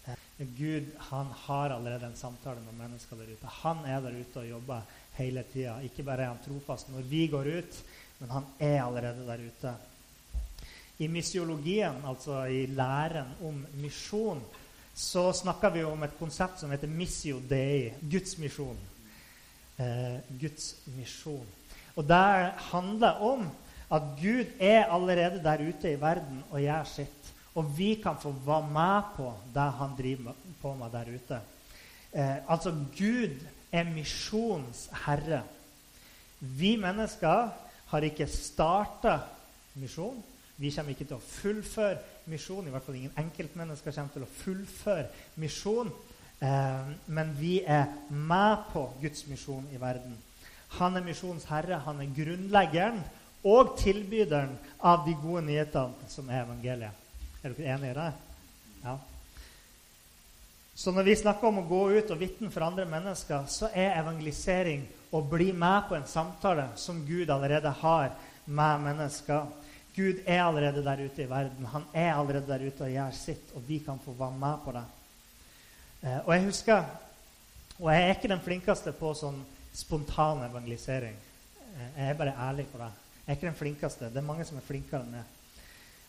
Eh, 0.06 0.46
Gud 0.58 0.90
han 1.10 1.30
har 1.46 1.76
allerede 1.76 2.10
en 2.10 2.18
samtale 2.18 2.62
med 2.66 2.78
mennesker 2.82 3.18
der 3.18 3.30
ute. 3.34 3.54
Han 3.62 3.84
er 3.86 4.02
der 4.02 4.18
ute 4.18 4.42
og 4.42 4.50
jobber 4.50 4.98
hele 5.20 5.44
tida. 5.52 5.78
Ikke 5.84 6.04
bare 6.06 6.26
er 6.26 6.32
han 6.32 6.42
trofast 6.44 6.90
når 6.92 7.06
vi 7.08 7.26
går 7.32 7.52
ut, 7.60 7.80
men 8.20 8.34
han 8.34 8.48
er 8.58 8.82
allerede 8.82 9.26
der 9.28 9.44
ute. 9.46 9.74
I 11.00 11.08
misiologien, 11.08 12.02
altså 12.04 12.44
i 12.44 12.66
læren 12.66 13.30
om 13.44 13.62
misjon, 13.80 14.42
så 14.94 15.30
snakker 15.32 15.72
vi 15.72 15.84
om 15.86 16.02
et 16.04 16.18
konsept 16.18 16.60
som 16.60 16.72
heter 16.74 16.90
missio 16.90 17.38
dei, 17.48 17.94
Guds 18.02 18.36
misjon. 18.38 18.76
Eh, 19.80 20.18
Guds 20.40 20.74
misjon. 20.96 21.46
Og 21.96 22.04
det 22.04 22.52
handler 22.70 23.22
om 23.24 23.46
at 23.90 24.02
Gud 24.20 24.52
er 24.60 24.90
allerede 24.92 25.40
der 25.42 25.62
ute 25.68 25.92
i 25.92 26.00
verden 26.00 26.42
og 26.50 26.60
gjør 26.60 26.84
sitt. 26.84 27.32
Og 27.54 27.72
vi 27.78 27.94
kan 28.02 28.18
få 28.20 28.34
være 28.44 28.68
med 28.70 29.14
på 29.16 29.32
det 29.54 29.70
han 29.78 29.96
driver 29.98 30.36
på 30.60 30.74
med 30.74 30.92
der 30.92 31.10
ute. 31.14 31.40
Eh, 32.12 32.36
altså, 32.50 32.70
Gud 32.98 33.40
er 33.72 33.90
misjonens 33.90 34.88
herre. 35.04 35.42
Vi 36.40 36.76
mennesker 36.80 37.50
har 37.90 38.06
ikke 38.06 38.26
starta 38.30 39.18
misjon. 39.80 40.22
Vi 40.60 40.70
kommer 40.74 40.92
ikke 40.92 41.06
til 41.08 41.16
å 41.16 41.24
fullføre 41.24 41.98
misjon. 42.30 42.66
I 42.66 42.72
hvert 42.72 42.86
fall 42.86 42.98
ingen 42.98 43.20
enkeltmennesker 43.20 43.94
kommer 43.96 44.14
til 44.14 44.26
å 44.26 44.32
fullføre 44.40 45.06
misjon. 45.40 45.92
Eh, 46.40 46.90
men 47.12 47.32
vi 47.38 47.60
er 47.64 47.88
med 48.10 48.66
på 48.72 48.86
Guds 49.00 49.26
misjon 49.28 49.66
i 49.74 49.80
verden. 49.80 50.16
Han 50.78 50.96
er 50.96 51.06
misjonens 51.06 51.48
herre. 51.50 51.80
Han 51.86 52.02
er 52.02 52.12
grunnleggeren 52.16 53.00
og 53.48 53.76
tilbyderen 53.80 54.52
av 54.84 55.06
de 55.06 55.16
gode 55.22 55.46
nyhetene 55.48 56.10
som 56.12 56.28
er 56.28 56.44
evangeliet. 56.44 57.06
Er 57.40 57.56
dere 57.56 57.74
enige 57.74 57.94
i 57.94 57.98
det? 58.00 58.10
Ja. 58.84 58.98
Så 60.80 60.92
når 60.92 61.02
vi 61.02 61.14
snakker 61.20 61.44
om 61.44 61.58
å 61.60 61.66
gå 61.68 61.78
ut 61.92 62.10
og 62.14 62.16
vitne 62.22 62.48
for 62.48 62.64
andre 62.64 62.86
mennesker, 62.88 63.42
så 63.52 63.68
er 63.76 63.98
evangelisering 64.00 64.86
å 65.12 65.20
bli 65.28 65.50
med 65.52 65.90
på 65.90 65.96
en 65.98 66.06
samtale 66.08 66.70
som 66.80 67.02
Gud 67.04 67.28
allerede 67.28 67.68
har 67.82 68.14
med 68.48 68.86
mennesker. 68.86 69.42
Gud 69.92 70.22
er 70.24 70.40
allerede 70.40 70.80
der 70.86 71.02
ute 71.04 71.26
i 71.26 71.28
verden. 71.28 71.66
Han 71.74 71.84
er 71.92 72.14
allerede 72.14 72.48
der 72.48 72.64
ute 72.64 72.86
og 72.86 72.94
gjør 72.94 73.12
sitt, 73.18 73.52
og 73.52 73.66
vi 73.68 73.82
kan 73.84 74.00
få 74.00 74.14
være 74.16 74.40
med 74.40 74.64
på 74.64 74.72
det. 74.78 74.86
Eh, 76.00 76.18
og 76.24 76.32
jeg 76.34 76.46
husker 76.48 76.82
Og 77.80 77.92
jeg 77.92 78.02
er 78.06 78.14
ikke 78.14 78.28
den 78.28 78.42
flinkeste 78.44 78.92
på 78.92 79.10
sånn 79.16 79.38
spontan 79.72 80.46
evangelisering. 80.48 81.16
Eh, 81.74 81.90
jeg 81.98 82.08
er 82.08 82.16
bare 82.16 82.38
ærlig 82.48 82.66
på 82.72 82.80
det. 82.80 82.88
Jeg 83.26 83.26
er 83.26 83.36
ikke 83.36 83.50
den 83.50 83.60
flinkeste. 83.60 84.08
Det 84.08 84.20
er 84.20 84.30
mange 84.32 84.48
som 84.48 84.56
er 84.56 84.64
flinkere 84.64 85.04
enn 85.04 85.12
meg. 85.18 85.36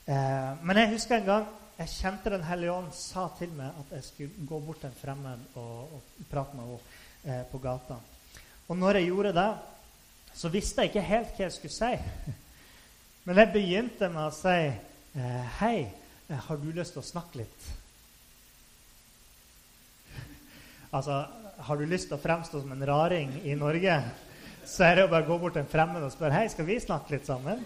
Eh, 0.07 0.63
men 0.63 0.79
jeg 0.79 0.93
husker 0.95 1.19
en 1.19 1.27
gang 1.27 1.51
jeg 1.77 1.89
kjente 1.95 2.33
Den 2.33 2.43
hellige 2.45 2.73
ånd 2.73 2.91
sa 2.95 3.27
til 3.37 3.51
meg 3.57 3.77
at 3.81 3.95
jeg 3.95 4.07
skulle 4.07 4.47
gå 4.49 4.59
bort 4.65 4.81
til 4.83 4.91
en 4.91 4.99
fremmed 4.99 5.45
og, 5.59 5.95
og 5.97 6.25
prate 6.29 6.57
med 6.57 6.67
henne 6.67 6.79
eh, 7.25 7.43
på 7.51 7.61
gata. 7.63 7.97
Og 8.67 8.77
når 8.77 8.99
jeg 8.99 9.09
gjorde 9.09 9.33
det, 9.35 9.49
så 10.33 10.49
visste 10.49 10.81
jeg 10.81 10.91
ikke 10.91 11.07
helt 11.09 11.35
hva 11.35 11.45
jeg 11.47 11.55
skulle 11.57 11.75
si. 11.75 11.91
Men 13.25 13.41
jeg 13.41 13.53
begynte 13.53 14.09
med 14.09 14.23
å 14.23 14.33
si 14.35 14.57
eh, 14.57 15.59
Hei, 15.59 15.77
eh, 16.29 16.41
har 16.47 16.61
du 16.61 16.71
lyst 16.71 16.95
til 16.95 17.03
å 17.03 17.09
snakke 17.09 17.43
litt? 17.43 17.69
altså, 20.97 21.23
har 21.67 21.77
du 21.77 21.85
lyst 21.85 22.09
til 22.09 22.17
å 22.17 22.23
fremstå 22.23 22.63
som 22.63 22.73
en 22.73 22.87
raring 22.87 23.35
i 23.43 23.57
Norge, 23.59 23.99
så 24.71 24.87
er 24.87 24.97
det 24.97 25.07
å 25.07 25.13
bare 25.13 25.27
gå 25.27 25.37
bort 25.41 25.57
til 25.57 25.65
en 25.65 25.71
fremmed 25.71 26.05
og 26.05 26.13
spørre 26.13 26.39
Hei, 26.39 26.49
skal 26.53 26.69
vi 26.69 26.79
snakke 26.81 27.17
litt 27.17 27.29
sammen. 27.29 27.65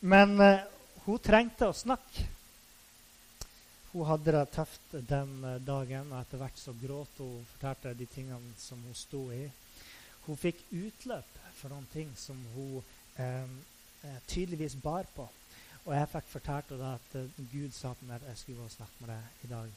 Men 0.00 0.36
eh, 0.40 0.66
hun 1.08 1.22
trengte 1.24 1.70
å 1.70 1.76
snakke. 1.76 2.26
Hun 3.94 4.04
hadde 4.04 4.34
det 4.36 4.44
tøft 4.52 4.92
den 5.08 5.32
eh, 5.48 5.60
dagen, 5.64 6.12
og 6.12 6.20
etter 6.20 6.42
hvert 6.42 6.60
så 6.60 6.74
gråt 6.76 7.22
hun 7.22 7.38
og 7.40 7.48
fortalte 7.54 7.96
de 7.96 8.06
tingene 8.12 8.52
som 8.60 8.82
hun 8.84 8.96
sto 8.96 9.22
i. 9.32 9.46
Hun 10.26 10.36
fikk 10.36 10.60
utløp 10.76 11.34
for 11.56 11.72
noen 11.72 11.88
ting 11.94 12.12
som 12.16 12.38
hun 12.54 12.78
eh, 13.16 13.48
eh 14.04 14.20
tydeligvis 14.28 14.76
bar 14.82 15.08
på. 15.16 15.24
Og 15.88 15.94
jeg 15.96 16.08
fikk 16.12 16.26
fortalt 16.28 16.72
henne 16.74 16.88
at 16.98 17.14
uh, 17.16 17.44
Gud 17.48 17.72
sa 17.72 17.94
til 17.96 18.10
meg 18.10 18.20
at 18.20 18.28
jeg 18.28 18.40
skulle 18.42 18.58
gå 18.60 18.66
og 18.68 18.74
snakke 18.74 18.98
med 19.00 19.08
deg 19.14 19.46
i 19.46 19.50
dag. 19.54 19.70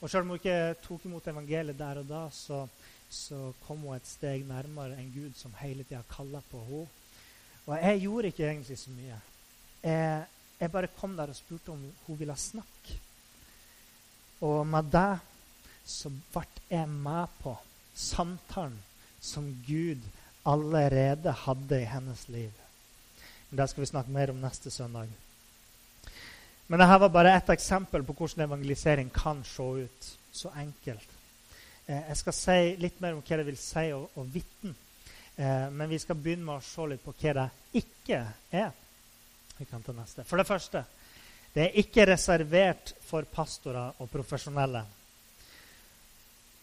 Og 0.00 0.10
selv 0.10 0.24
om 0.24 0.32
hun 0.32 0.40
ikke 0.40 0.74
tok 0.82 1.04
imot 1.06 1.28
evangeliet 1.30 1.78
der 1.78 2.00
og 2.00 2.08
da, 2.08 2.22
så, 2.34 2.64
så 3.06 3.52
kom 3.62 3.84
hun 3.84 3.94
et 3.94 4.08
steg 4.10 4.42
nærmere 4.48 4.98
en 4.98 5.12
Gud 5.14 5.38
som 5.38 5.54
hele 5.60 5.84
tida 5.84 6.02
kalla 6.10 6.42
på 6.50 6.64
henne. 6.66 6.88
Og 7.68 7.76
jeg 7.76 8.02
gjorde 8.02 8.32
ikke 8.32 8.48
egentlig 8.48 8.78
så 8.80 8.90
mye. 8.90 9.20
Jeg, 9.84 10.26
jeg 10.60 10.72
bare 10.72 10.92
kom 11.00 11.16
der 11.16 11.32
og 11.32 11.36
spurte 11.36 11.72
om 11.72 11.82
hun 12.06 12.18
ville 12.18 12.36
snakke. 12.36 12.98
Og 14.44 14.66
med 14.66 14.90
det 14.92 15.18
så 15.88 16.10
ble 16.32 16.44
jeg 16.70 16.88
med 16.88 17.32
på 17.40 17.54
samtalen 17.96 18.78
som 19.20 19.48
Gud 19.66 20.04
allerede 20.48 21.32
hadde 21.44 21.80
i 21.80 21.88
hennes 21.88 22.28
liv. 22.28 22.52
Men 23.50 23.58
Det 23.58 23.70
skal 23.70 23.80
vi 23.80 23.86
snakke 23.86 24.10
mer 24.10 24.30
om 24.30 24.40
neste 24.40 24.70
søndag. 24.70 25.08
Men 26.66 26.78
dette 26.78 27.00
var 27.00 27.08
bare 27.08 27.34
ett 27.36 27.48
eksempel 27.50 28.04
på 28.04 28.12
hvordan 28.12 28.44
evangelisering 28.44 29.10
kan 29.10 29.44
se 29.44 29.62
ut. 29.62 30.16
Så 30.32 30.48
enkelt. 30.54 31.08
Eh, 31.86 32.08
jeg 32.08 32.16
skal 32.16 32.32
si 32.32 32.76
litt 32.78 33.00
mer 33.00 33.16
om 33.16 33.22
hva 33.26 33.36
det 33.40 33.46
vil 33.48 33.58
si 33.58 33.88
å, 33.92 34.04
å 34.14 34.22
vitne. 34.22 34.74
Eh, 35.36 35.66
men 35.72 35.90
vi 35.90 35.98
skal 35.98 36.14
begynne 36.16 36.46
med 36.46 36.60
å 36.60 36.64
se 36.64 36.86
litt 36.86 37.02
på 37.02 37.14
hva 37.18 37.32
det 37.40 37.48
ikke 37.82 38.20
er. 38.52 38.70
Vi 39.60 39.66
kan 39.68 39.82
ta 39.84 39.92
neste. 39.92 40.24
For 40.24 40.40
det 40.40 40.48
første 40.48 40.80
det 41.52 41.64
er 41.66 41.78
ikke 41.82 42.06
reservert 42.08 42.94
for 43.04 43.26
pastorer 43.28 43.98
og 44.00 44.08
profesjonelle. 44.08 44.84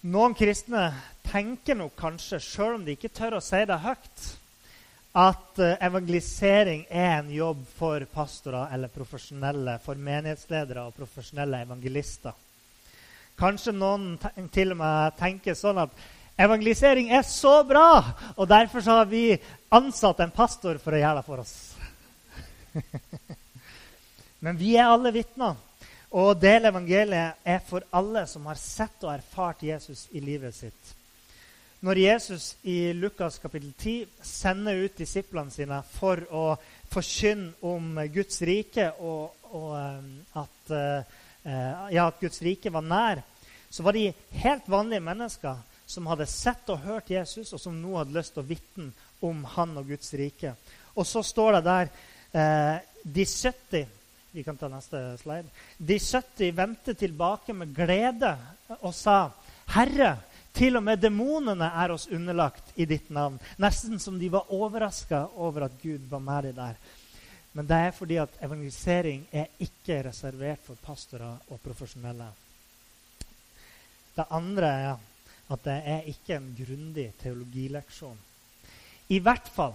Noen 0.08 0.34
kristne 0.38 0.88
tenker 1.28 1.76
nok 1.78 1.94
kanskje, 2.00 2.40
sjøl 2.42 2.78
om 2.78 2.86
de 2.88 2.96
ikke 2.96 3.12
tør 3.12 3.38
å 3.38 3.44
si 3.44 3.60
det 3.68 3.78
høyt, 3.84 4.26
at 5.18 5.62
eh, 5.62 5.76
evangelisering 5.84 6.86
er 6.88 7.20
en 7.20 7.30
jobb 7.36 7.62
for 7.76 8.06
pastorer 8.14 8.74
eller 8.74 8.94
profesjonelle, 8.94 9.78
for 9.84 10.00
menighetsledere 10.00 10.88
og 10.88 10.98
profesjonelle 10.98 11.62
evangelister. 11.68 12.34
Kanskje 13.38 13.76
noen 13.78 14.16
til 14.54 14.74
og 14.74 14.82
med 14.82 15.18
tenker 15.22 15.58
sånn 15.58 15.84
at 15.84 16.06
evangelisering 16.40 17.12
er 17.14 17.28
så 17.28 17.60
bra, 17.68 17.90
og 18.38 18.48
derfor 18.50 18.86
har 18.90 19.10
vi 19.12 19.28
ansatt 19.70 20.24
en 20.24 20.34
pastor 20.34 20.80
for 20.82 20.96
å 20.96 21.04
gjøre 21.04 21.22
det 21.22 21.28
for 21.28 21.46
oss. 21.46 21.58
Men 24.44 24.58
vi 24.60 24.76
er 24.78 24.92
alle 24.92 25.12
vitner. 25.16 25.56
Og 26.16 26.32
å 26.32 26.38
dele 26.40 26.72
evangeliet 26.72 27.42
er 27.44 27.64
for 27.68 27.84
alle 27.96 28.24
som 28.30 28.46
har 28.48 28.60
sett 28.60 29.04
og 29.04 29.12
erfart 29.12 29.66
Jesus 29.68 30.06
i 30.16 30.22
livet 30.24 30.56
sitt. 30.56 30.94
når 31.82 31.98
Jesus 31.98 32.56
i 32.64 32.94
Lukas 32.94 33.38
kapittel 33.38 33.74
10 33.78 34.08
sender 34.22 34.80
ut 34.86 34.98
disiplene 34.98 35.52
sine 35.52 35.78
for 35.92 36.24
å 36.34 36.58
forkynne 36.90 37.54
om 37.62 38.00
Guds 38.14 38.42
rike 38.42 38.88
og, 38.98 39.36
og 39.52 39.76
eh, 39.78 40.08
at, 40.42 40.72
uh, 40.72 41.92
ja, 41.94 42.08
at 42.08 42.20
Guds 42.20 42.42
rike 42.42 42.74
var 42.74 42.82
nær, 42.82 43.22
så 43.70 43.84
var 43.84 43.94
de 43.94 44.10
helt 44.42 44.66
vanlige 44.68 45.06
mennesker 45.06 45.62
som 45.88 46.08
hadde 46.10 46.28
sett 46.28 46.68
og 46.74 46.82
hørt 46.84 47.12
Jesus, 47.12 47.54
og 47.54 47.62
som 47.62 47.78
nå 47.78 47.94
hadde 48.00 48.16
lyst 48.16 48.34
til 48.36 48.44
å 48.44 48.50
vitne 48.50 48.90
om 49.24 49.46
han 49.56 49.78
og 49.80 49.88
Guds 49.88 50.12
rike. 50.20 50.56
Og 50.98 51.08
så 51.08 51.24
står 51.24 51.58
det 51.58 51.64
der 51.68 51.92
de 53.04 53.26
70 53.26 53.88
vi 54.38 54.44
kan 54.44 54.58
ta 54.58 54.68
neste 54.70 55.18
slide. 55.18 55.50
De 55.78 56.00
70 56.00 56.52
vendte 56.52 56.94
tilbake 56.94 57.54
med 57.54 57.74
glede 57.74 58.36
og 58.80 58.94
sa, 58.96 59.32
'Herre, 59.74 60.18
til 60.54 60.78
og 60.78 60.84
med 60.84 61.02
demonene 61.02 61.72
er 61.74 61.92
oss 61.92 62.08
underlagt 62.08 62.74
i 62.76 62.86
ditt 62.86 63.10
navn.' 63.10 63.40
Nesten 63.58 64.00
som 64.00 64.20
de 64.20 64.30
var 64.30 64.52
overraska 64.54 65.28
over 65.36 65.66
at 65.66 65.82
Gud 65.82 66.06
var 66.10 66.20
med 66.20 66.44
dem 66.44 66.56
der. 66.56 66.76
Men 67.54 67.68
det 67.68 67.76
er 67.76 67.92
fordi 67.92 68.16
at 68.22 68.38
evangelisering 68.42 69.28
er 69.32 69.46
ikke 69.60 70.04
reservert 70.06 70.60
for 70.62 70.76
pastorer 70.76 71.38
og 71.50 71.60
profesjonelle. 71.64 72.30
Det 74.16 74.26
andre 74.30 74.68
er 74.68 74.96
at 75.50 75.64
det 75.64 75.82
er 75.86 76.02
ikke 76.12 76.36
en 76.36 76.56
grundig 76.58 77.14
teologileksjon. 77.24 78.18
I 79.10 79.20
hvert 79.20 79.50
fall 79.56 79.74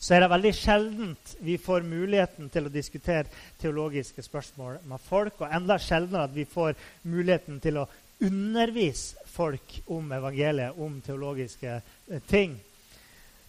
så 0.00 0.14
er 0.16 0.22
det 0.24 0.30
veldig 0.32 0.52
sjeldent 0.56 1.32
vi 1.44 1.58
får 1.60 1.84
muligheten 1.84 2.48
til 2.52 2.66
å 2.66 2.72
diskutere 2.72 3.28
teologiske 3.60 4.24
spørsmål 4.24 4.78
med 4.88 5.02
folk, 5.04 5.42
og 5.42 5.52
enda 5.52 5.76
sjeldnere 5.76 6.24
at 6.24 6.32
vi 6.32 6.46
får 6.48 6.72
muligheten 7.04 7.60
til 7.60 7.82
å 7.82 7.88
undervise 8.24 9.20
folk 9.28 9.76
om 9.92 10.08
evangeliet, 10.16 10.76
om 10.80 10.98
teologiske 11.04 11.76
eh, 11.76 12.22
ting. 12.28 12.56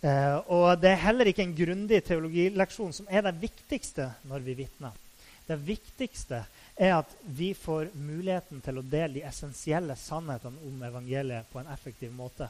Eh, 0.02 0.38
og 0.52 0.76
det 0.82 0.92
er 0.92 1.06
heller 1.06 1.32
ikke 1.32 1.46
en 1.46 1.56
grundig 1.56 2.02
teologileksjon 2.08 2.94
som 3.00 3.08
er 3.08 3.24
det 3.28 3.38
viktigste 3.40 4.10
når 4.28 4.44
vi 4.48 4.58
vitner. 4.64 4.96
Det 5.48 5.56
viktigste 5.56 6.44
er 6.76 6.98
at 6.98 7.16
vi 7.24 7.54
får 7.56 7.94
muligheten 7.96 8.60
til 8.64 8.80
å 8.80 8.86
dele 8.86 9.20
de 9.20 9.28
essensielle 9.28 9.96
sannhetene 10.00 10.68
om 10.68 10.84
evangeliet 10.88 11.48
på 11.52 11.62
en 11.62 11.72
effektiv 11.72 12.12
måte. 12.16 12.48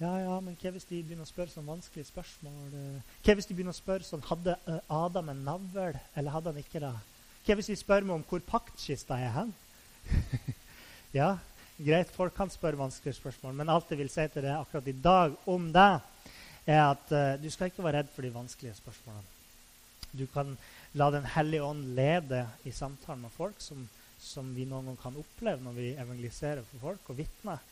Ja, 0.00 0.10
ja, 0.18 0.38
men 0.42 0.56
hva 0.58 0.72
hvis 0.74 0.88
de 0.88 0.98
begynner 1.06 1.22
å 1.22 1.30
spørre 1.30 1.52
sånn 1.52 1.68
vanskelige 1.68 2.08
spørsmål? 2.08 2.72
Hva 3.22 3.34
hvis 3.38 3.46
de 3.46 3.54
begynner 3.54 3.74
å 3.74 3.78
spørre 3.78 4.06
sånn 4.06 4.24
Hadde 4.26 4.56
uh, 4.66 4.80
Adam 4.90 5.30
en 5.30 5.44
navl, 5.46 5.98
eller 6.18 6.34
hadde 6.34 6.50
han 6.50 6.64
ikke 6.64 6.82
det? 6.82 6.94
Hva 7.46 7.56
hvis 7.58 7.70
de 7.70 7.76
spør 7.78 8.08
meg 8.08 8.16
om 8.16 8.24
hvor 8.26 8.42
paktkista 8.48 9.20
er 9.22 9.30
hen? 9.36 9.52
ja, 11.20 11.30
greit, 11.78 12.10
folk 12.16 12.34
kan 12.34 12.50
spørre 12.50 12.80
vanskelige 12.80 13.20
spørsmål, 13.20 13.54
men 13.60 13.70
alt 13.70 13.94
jeg 13.94 14.02
vil 14.02 14.10
si 14.10 14.26
til 14.34 14.42
deg 14.42 14.56
akkurat 14.56 14.90
i 14.90 14.96
dag 15.06 15.38
om 15.54 15.70
det, 15.76 15.92
er 16.66 16.82
at 16.82 17.14
uh, 17.14 17.38
du 17.38 17.46
skal 17.52 17.70
ikke 17.70 17.86
være 17.86 18.02
redd 18.02 18.12
for 18.16 18.26
de 18.26 18.34
vanskelige 18.34 18.74
spørsmålene. 18.80 19.30
Du 20.14 20.26
kan 20.34 20.56
la 20.94 21.10
Den 21.10 21.24
hellige 21.26 21.62
ånd 21.66 21.94
lede 21.94 22.44
i 22.64 22.70
samtalen 22.74 23.22
med 23.22 23.34
folk, 23.34 23.62
som, 23.62 23.86
som 24.18 24.50
vi 24.54 24.66
noen 24.66 24.90
gang 24.90 25.00
kan 25.02 25.22
oppleve 25.22 25.62
når 25.62 25.74
vi 25.78 25.88
evangeliserer 25.94 26.66
for 26.66 26.88
folk 26.90 27.10
og 27.10 27.18
vitner. 27.18 27.62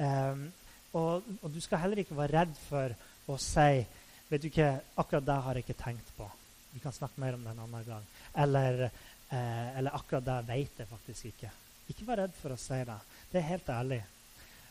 Um, 0.00 0.48
og, 0.92 1.26
og, 1.42 1.48
du 1.52 1.60
skal 1.62 1.82
heller 1.84 2.02
ikke 2.02 2.18
være 2.18 2.40
redd 2.40 2.54
for 2.66 2.94
å 3.30 3.38
si 3.40 3.84
vet 4.30 4.42
du 4.42 4.48
ikke, 4.50 4.70
akkurat 4.98 5.26
det 5.26 5.38
har 5.44 5.58
jeg 5.58 5.66
ikke 5.66 5.82
tenkt 5.82 6.12
på. 6.16 6.26
Vi 6.70 6.82
kan 6.82 6.94
snakke 6.94 7.18
mer 7.22 7.34
om 7.34 7.42
det 7.44 7.50
en 7.50 7.64
annen 7.64 7.86
gang. 7.86 8.04
Eller, 8.38 8.84
eh, 8.86 9.78
eller 9.78 9.96
akkurat 9.98 10.26
det 10.26 10.38
vet 10.46 10.78
jeg 10.78 10.90
faktisk 10.90 11.32
ikke. 11.32 11.50
Ikke 11.90 12.06
vær 12.06 12.22
redd 12.22 12.36
for 12.38 12.54
å 12.54 12.60
si 12.60 12.78
det. 12.86 12.98
Det 13.32 13.40
er 13.40 13.48
helt 13.48 13.72
ærlig. 13.74 13.98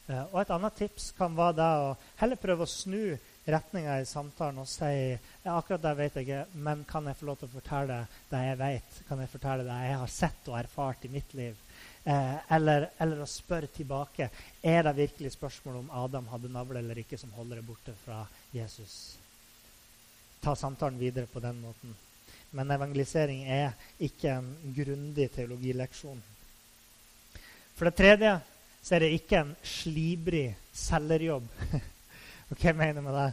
Eh, 0.08 0.24
og 0.32 0.40
et 0.42 0.54
annet 0.56 0.80
tips 0.80 1.12
kan 1.18 1.36
være 1.36 1.58
det 1.60 1.68
å 1.84 1.90
heller 2.22 2.40
prøve 2.40 2.66
å 2.66 2.72
snu 2.72 3.04
retninga 3.50 4.00
i 4.00 4.08
samtalen 4.08 4.62
og 4.62 4.70
si 4.70 4.92
ja, 5.10 5.56
akkurat 5.56 5.84
det 5.84 5.94
vet 5.98 6.18
jeg 6.20 6.28
ikke, 6.28 6.62
men 6.66 6.86
kan 6.88 7.08
jeg 7.10 7.18
få 7.20 7.30
lov 7.30 7.40
til 7.40 7.50
å 7.50 7.56
fortelle 7.58 8.00
det 8.32 8.44
jeg 8.46 8.60
vet? 8.62 9.00
Kan 9.10 9.24
jeg 9.24 9.32
fortelle 9.34 9.68
det 9.68 9.80
jeg 9.86 10.00
har 10.04 10.14
sett 10.14 10.50
og 10.52 10.60
erfart 10.60 11.06
i 11.06 11.14
mitt 11.14 11.36
liv? 11.38 11.58
Eh, 12.04 12.36
eller, 12.56 12.90
eller, 12.98 13.24
å 13.24 13.28
spørre 13.28 13.68
tilbake 13.76 14.30
er 14.64 14.84
det 14.88 14.96
virkelig 14.96 15.34
spørsmål 15.36 15.82
om 15.82 15.90
Adam 16.04 16.30
hadde 16.32 16.52
navle 16.54 16.80
eller 16.80 17.02
ikke, 17.02 17.20
som 17.20 17.34
holder 17.36 17.60
det 17.60 17.68
borte 17.68 17.96
fra 18.06 18.22
Jesus. 18.56 19.18
Ta 20.40 20.56
samtalen 20.56 21.00
videre 21.00 21.28
på 21.28 21.44
den 21.44 21.60
måten. 21.60 21.96
Men 22.56 22.72
evangelisering 22.72 23.44
er 23.52 23.76
ikke 24.02 24.40
en 24.40 24.48
grundig 24.76 25.28
teologileksjon. 25.36 26.22
For 27.76 27.90
det 27.90 28.00
tredje 28.00 28.32
så 28.82 28.96
er 28.96 29.06
det 29.06 29.14
ikke 29.20 29.44
en 29.44 29.52
slibrig 29.64 30.48
selgerjobb. 30.74 31.46
Hva 32.50 32.74
mener 32.74 32.98
jeg 32.98 33.06
med 33.06 33.18
det? 33.20 33.30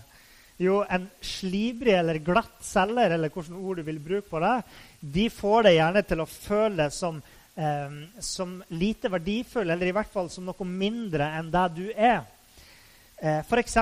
Jo, 0.66 0.80
en 0.88 1.06
slibrig 1.24 1.92
eller 1.92 2.18
glatt 2.24 2.62
selger, 2.64 3.12
eller 3.12 3.32
hvilke 3.32 3.56
ord 3.56 3.80
du 3.80 3.86
vil 3.86 3.98
bruke 4.00 4.28
på 4.30 4.40
det, 4.40 4.54
de 5.00 5.26
får 5.32 5.66
deg 5.68 5.78
gjerne 5.78 6.02
til 6.08 6.22
å 6.22 6.28
føle 6.30 6.86
som 6.92 7.18
eh, 7.56 7.96
som 8.20 8.62
lite 8.68 9.10
verdifull, 9.12 9.70
eller 9.70 9.88
i 9.88 9.96
hvert 9.96 10.12
fall 10.12 10.30
som 10.30 10.46
noe 10.46 10.68
mindre 10.68 11.30
enn 11.38 11.50
det 11.52 11.66
du 11.76 11.84
er. 11.90 12.22
Eh, 13.16 13.40
F.eks. 13.40 13.76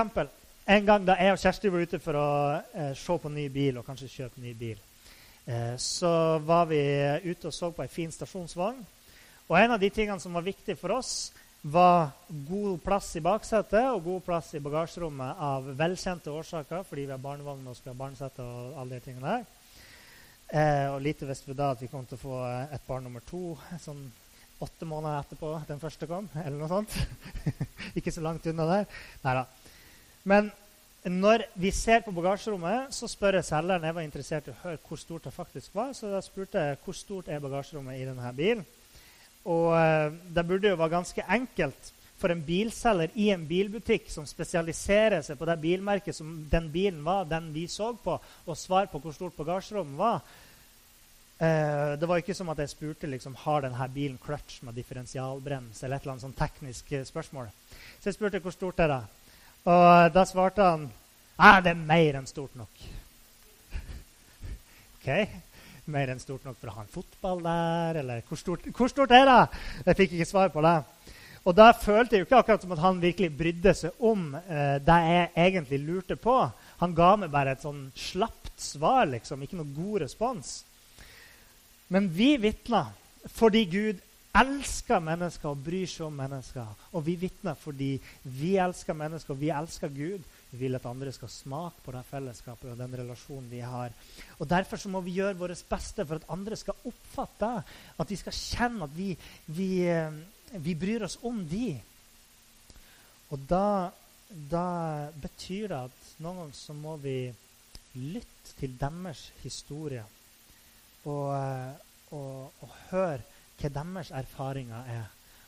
en 0.65 0.85
gang 0.85 1.05
da 1.05 1.17
jeg 1.19 1.35
og 1.35 1.41
Kjersti 1.43 1.71
var 1.71 1.85
ute 1.85 2.01
for 2.01 2.19
å 2.19 2.27
eh, 2.73 2.91
se 2.97 3.17
på 3.21 3.31
ny 3.31 3.49
bil 3.53 3.79
og 3.79 3.87
kanskje 3.87 4.11
kjøpe 4.11 4.43
ny 4.43 4.53
bil, 4.57 4.77
eh, 5.45 5.73
så 5.77 6.39
var 6.45 6.69
vi 6.71 6.81
ute 7.27 7.51
og 7.51 7.55
så 7.55 7.71
på 7.75 7.83
ei 7.83 7.91
fin 7.91 8.11
stasjonsvogn. 8.11 8.79
Og 9.45 9.57
en 9.59 9.75
av 9.75 9.81
de 9.81 9.91
tingene 9.93 10.19
som 10.23 10.33
var 10.33 10.45
viktig 10.45 10.77
for 10.79 10.95
oss, 10.95 11.33
var 11.65 12.11
god 12.29 12.81
plass 12.85 13.07
i 13.17 13.23
baksetet 13.25 13.87
og 13.89 14.03
god 14.05 14.21
plass 14.27 14.51
i 14.53 14.61
bagasjerommet 14.61 15.39
av 15.41 15.71
velkjente 15.77 16.29
årsaker, 16.29 16.83
fordi 16.85 17.07
vi 17.07 17.13
har 17.15 17.21
barnevogn 17.21 17.65
og 17.71 17.77
skal 17.77 17.95
ha 17.95 17.97
barnesete 18.03 18.45
og 18.45 18.75
alle 18.77 18.99
de 18.99 19.05
tingene 19.07 19.31
der. 19.31 19.54
Eh, 20.53 20.87
og 20.93 21.01
lite 21.01 21.25
visste 21.25 21.49
vi 21.49 21.57
da 21.57 21.71
at 21.73 21.81
vi 21.81 21.89
kom 21.89 22.05
til 22.05 22.19
å 22.19 22.21
få 22.21 22.35
eh, 22.45 22.75
et 22.75 22.83
barn 22.85 23.07
nummer 23.07 23.23
to 23.25 23.55
sånn 23.81 24.03
åtte 24.61 24.85
måneder 24.87 25.23
etterpå 25.23 25.49
den 25.67 25.81
første 25.81 26.07
kom. 26.07 26.29
eller 26.43 26.59
noe 26.59 26.69
sånt. 26.69 26.93
Ikke 27.97 28.13
så 28.13 28.21
langt 28.23 28.45
unna 28.47 28.67
der. 28.69 28.85
Neida. 29.25 29.45
Men 30.23 30.51
når 31.05 31.47
vi 31.59 31.69
ser 31.75 32.05
på 32.05 32.13
bagasjerommet, 32.15 32.93
så 32.93 33.09
spør 33.09 33.39
jeg 33.39 33.49
selgeren 33.49 33.83
jeg 33.85 33.97
var 33.97 34.05
interessert 34.05 34.47
i 34.47 34.53
å 34.53 34.61
høre 34.63 34.81
hvor 34.87 35.01
stort 35.01 35.27
det 35.27 35.33
faktisk 35.35 35.75
var. 35.75 35.91
Så 35.97 36.09
da 36.13 36.21
spurte 36.23 36.61
jeg 36.61 36.79
hvor 36.85 36.97
stort 36.97 37.29
er 37.29 37.43
bagasjerommet 37.43 37.99
i 37.99 38.07
denne 38.07 38.31
bilen. 38.37 38.63
Og 39.45 39.73
eh, 39.77 40.13
det 40.33 40.45
burde 40.47 40.71
jo 40.71 40.79
være 40.79 40.95
ganske 40.95 41.27
enkelt 41.35 41.91
for 42.17 42.31
en 42.31 42.43
bilselger 42.45 43.11
i 43.19 43.29
en 43.33 43.43
bilbutikk 43.47 44.07
som 44.11 44.27
spesialiserer 44.27 45.21
seg 45.25 45.37
på 45.39 45.47
det 45.49 45.57
bilmerket 45.61 46.15
som 46.15 46.31
den 46.51 46.69
bilen 46.71 47.03
var, 47.03 47.27
den 47.27 47.51
vi 47.53 47.67
så 47.67 47.91
på, 47.99 48.17
og 48.45 48.57
svar 48.57 48.87
på 48.91 49.01
hvor 49.03 49.15
stort 49.15 49.35
bagasjerommet 49.37 49.99
var. 49.99 50.21
Eh, 51.37 51.99
det 51.99 52.07
var 52.07 52.21
ikke 52.21 52.33
som 52.37 52.49
at 52.53 52.61
jeg 52.63 52.71
spurte 52.71 53.09
liksom, 53.11 53.35
har 53.43 53.65
denne 53.65 53.87
bilen 53.91 54.19
clutch 54.23 54.61
med 54.63 54.77
differensialbrems. 54.79 55.83
eller 55.83 55.97
et 55.97 56.05
eller 56.05 56.13
annet 56.13 56.23
sånn 56.23 56.37
teknisk 56.37 56.91
eh, 56.95 57.03
spørsmål. 57.03 57.49
Så 57.99 58.09
jeg 58.09 58.15
spurte 58.15 58.39
hvor 58.39 58.55
stort 58.55 58.79
er 58.79 58.93
det 58.93 59.01
Og 59.65 60.13
da 60.13 60.23
svarte 60.29 60.63
han 60.63 60.85
ah, 61.37 61.59
det 61.59 61.73
er 61.73 61.81
mer 61.81 62.21
enn 62.21 62.27
stort 62.29 62.55
nok. 62.55 62.85
ok, 64.95 65.09
Mer 65.91 66.09
enn 66.09 66.19
stort 66.23 66.45
nok 66.45 66.55
for 66.57 66.71
å 66.71 66.77
ha 66.77 66.85
en 66.85 66.93
fotball 66.93 67.43
der? 67.43 67.99
Eller 67.99 68.23
hvor 68.29 68.39
stort, 68.39 68.63
hvor 68.71 68.87
stort 68.89 69.11
er 69.11 69.27
det? 69.27 69.41
Jeg 69.85 69.99
fikk 69.99 70.15
ikke 70.15 70.31
svar 70.31 70.53
på 70.53 70.63
det. 70.63 70.77
Og 71.45 71.53
da 71.53 71.69
følte 71.77 72.15
jeg 72.15 72.23
jo 72.23 72.25
ikke 72.25 72.39
akkurat 72.41 72.63
som 72.65 72.73
at 72.73 72.81
han 72.81 73.01
virkelig 73.01 73.29
brydde 73.37 73.73
seg 73.77 74.05
om 74.09 74.31
eh, 74.33 74.77
det 74.81 75.01
jeg 75.05 75.27
egentlig 75.45 75.79
lurte 75.83 76.17
på. 76.17 76.39
Han 76.81 76.95
ga 76.97 77.11
meg 77.21 77.33
bare 77.33 77.53
et 77.53 77.65
sånn 77.65 77.83
slapt 77.93 78.57
svar, 78.61 79.05
liksom. 79.11 79.43
Ikke 79.45 79.59
noe 79.59 79.75
god 79.75 80.01
respons. 80.07 80.57
Men 81.93 82.09
vi 82.09 82.33
vitner 82.41 82.95
fordi 83.35 83.63
Gud 83.69 84.01
elsker 84.35 84.99
mennesker 84.99 85.51
og 85.51 85.61
bryr 85.63 85.87
seg 85.87 86.07
om 86.09 86.17
mennesker. 86.17 86.65
Og 86.97 87.05
vi 87.05 87.15
vitner 87.19 87.55
fordi 87.59 87.93
vi 88.25 88.55
elsker 88.61 88.97
mennesker 88.97 89.35
og 89.35 89.41
vi 89.41 89.53
elsker 89.53 89.93
Gud. 89.93 90.25
Vi 90.51 90.59
vil 90.65 90.77
at 90.77 90.87
andre 90.89 91.13
skal 91.13 91.31
smake 91.31 91.83
på 91.85 91.93
det 91.95 92.03
fellesskapet 92.09 92.73
og 92.73 92.79
den 92.79 92.97
relasjonen 92.99 93.47
vi 93.51 93.61
har. 93.63 93.93
Og 94.39 94.49
Derfor 94.49 94.81
så 94.81 94.91
må 94.91 95.01
vi 95.05 95.17
gjøre 95.19 95.37
vårt 95.39 95.61
beste 95.69 96.05
for 96.05 96.17
at 96.17 96.29
andre 96.31 96.57
skal 96.57 96.89
oppfatte 96.89 97.51
At 97.99 98.09
de 98.09 98.17
skal 98.17 98.35
kjenne 98.35 98.87
at 98.89 98.97
vi, 98.97 99.13
vi 99.47 99.69
eh, 99.87 100.23
vi 100.51 100.75
bryr 100.75 101.05
oss 101.07 101.17
om 101.23 101.41
de. 101.49 101.75
Og 103.33 103.41
da, 103.49 103.91
da 104.29 104.67
betyr 105.21 105.71
det 105.71 105.79
at 105.89 106.11
noen 106.23 106.43
ganger 106.43 106.57
så 106.57 106.75
må 106.77 106.95
vi 107.01 107.17
lytte 107.95 108.55
til 108.59 108.75
deres 108.79 109.29
historie. 109.43 110.03
Og, 111.05 111.31
og, 112.15 112.61
og 112.61 112.75
høre 112.91 113.21
hva 113.59 113.71
deres 113.71 114.11
erfaringer 114.15 114.89
er. 114.91 115.05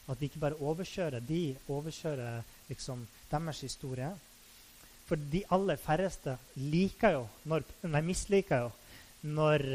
At 0.08 0.22
vi 0.22 0.30
ikke 0.30 0.40
bare 0.40 0.62
overkjører 0.64 1.24
de, 1.28 1.58
overkjører 1.68 2.44
liksom 2.70 3.04
deres 3.32 3.62
historie. 3.66 4.12
For 5.08 5.20
de 5.32 5.44
aller 5.52 5.80
færreste 5.80 6.38
liker 6.60 7.18
jo 7.18 7.26
når, 7.48 7.66
Nei, 7.88 8.04
misliker 8.04 8.68
jo 8.68 8.72
når 9.28 9.66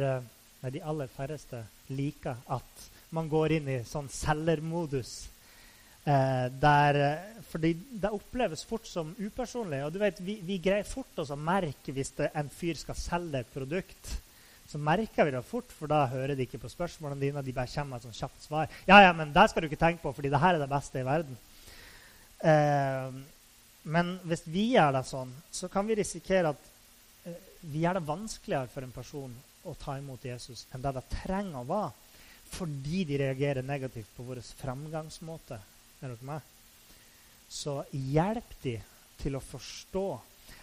Nei, 0.62 0.70
de 0.70 0.82
aller 0.86 1.10
færreste 1.10 1.64
liker 1.90 2.38
at 2.54 2.84
man 3.12 3.28
går 3.30 3.58
inn 3.58 3.68
i 3.68 3.78
sånn 3.86 4.08
selgermodus. 4.12 5.12
Eh, 6.02 6.46
der, 6.62 6.98
fordi 7.52 7.76
det 8.02 8.10
oppleves 8.10 8.64
fort 8.66 8.88
som 8.88 9.12
upersonlig. 9.20 9.84
Og 9.86 9.92
du 9.94 10.00
vet, 10.02 10.20
vi, 10.24 10.38
vi 10.42 10.58
greier 10.62 10.88
fort 10.88 11.20
å 11.22 11.38
merke 11.38 11.94
hvis 11.94 12.14
det, 12.18 12.32
en 12.34 12.50
fyr 12.50 12.80
skal 12.80 12.98
selge 12.98 13.44
et 13.44 13.52
produkt. 13.54 14.14
Så 14.72 14.80
merker 14.80 15.28
vi 15.28 15.34
det 15.34 15.44
fort, 15.44 15.70
for 15.76 15.90
da 15.90 16.06
hører 16.10 16.34
de 16.34 16.46
ikke 16.46 16.62
på 16.62 16.70
spørsmålene 16.72 17.20
dine. 17.20 17.44
De 17.44 17.54
bare 17.54 17.70
kommer 17.70 17.94
med 17.94 18.02
et 18.02 18.08
sånn 18.08 18.20
kjapt 18.22 18.48
svar. 18.48 18.72
Ja, 18.88 19.02
ja, 19.04 19.12
men 19.14 19.34
det 19.34 19.46
skal 19.50 19.62
du 19.62 19.68
ikke 19.68 19.82
tenke 19.84 20.02
på, 20.02 20.14
fordi 20.16 20.32
det 20.32 20.40
her 20.42 20.56
er 20.56 20.64
det 20.64 20.72
beste 20.72 21.02
i 21.02 21.06
verden. 21.06 21.38
Eh, 22.42 23.22
men 23.92 24.16
hvis 24.26 24.46
vi 24.46 24.70
gjør 24.72 24.96
det 24.96 25.06
sånn, 25.06 25.32
så 25.54 25.68
kan 25.70 25.86
vi 25.86 25.98
risikere 25.98 26.54
at 26.54 26.70
eh, 27.28 27.38
vi 27.68 27.84
gjør 27.84 27.98
det 28.00 28.08
vanskeligere 28.08 28.70
for 28.72 28.86
en 28.86 28.94
person 28.94 29.34
å 29.68 29.74
ta 29.78 29.94
imot 29.98 30.24
Jesus 30.26 30.64
enn 30.74 30.82
det 30.82 30.94
det 30.96 31.04
trenger 31.12 31.60
å 31.60 31.68
være, 31.68 32.01
fordi 32.52 33.04
de 33.08 33.18
reagerer 33.18 33.64
negativt 33.64 34.10
på 34.16 34.26
vår 34.26 34.42
framgangsmåte. 34.60 35.58
Er 36.00 36.12
dere 36.12 36.28
med? 36.28 36.40
Så 37.48 37.80
hjelp 37.90 38.54
de 38.62 38.76
til 39.20 39.36
å 39.36 39.44
forstå 39.44 40.06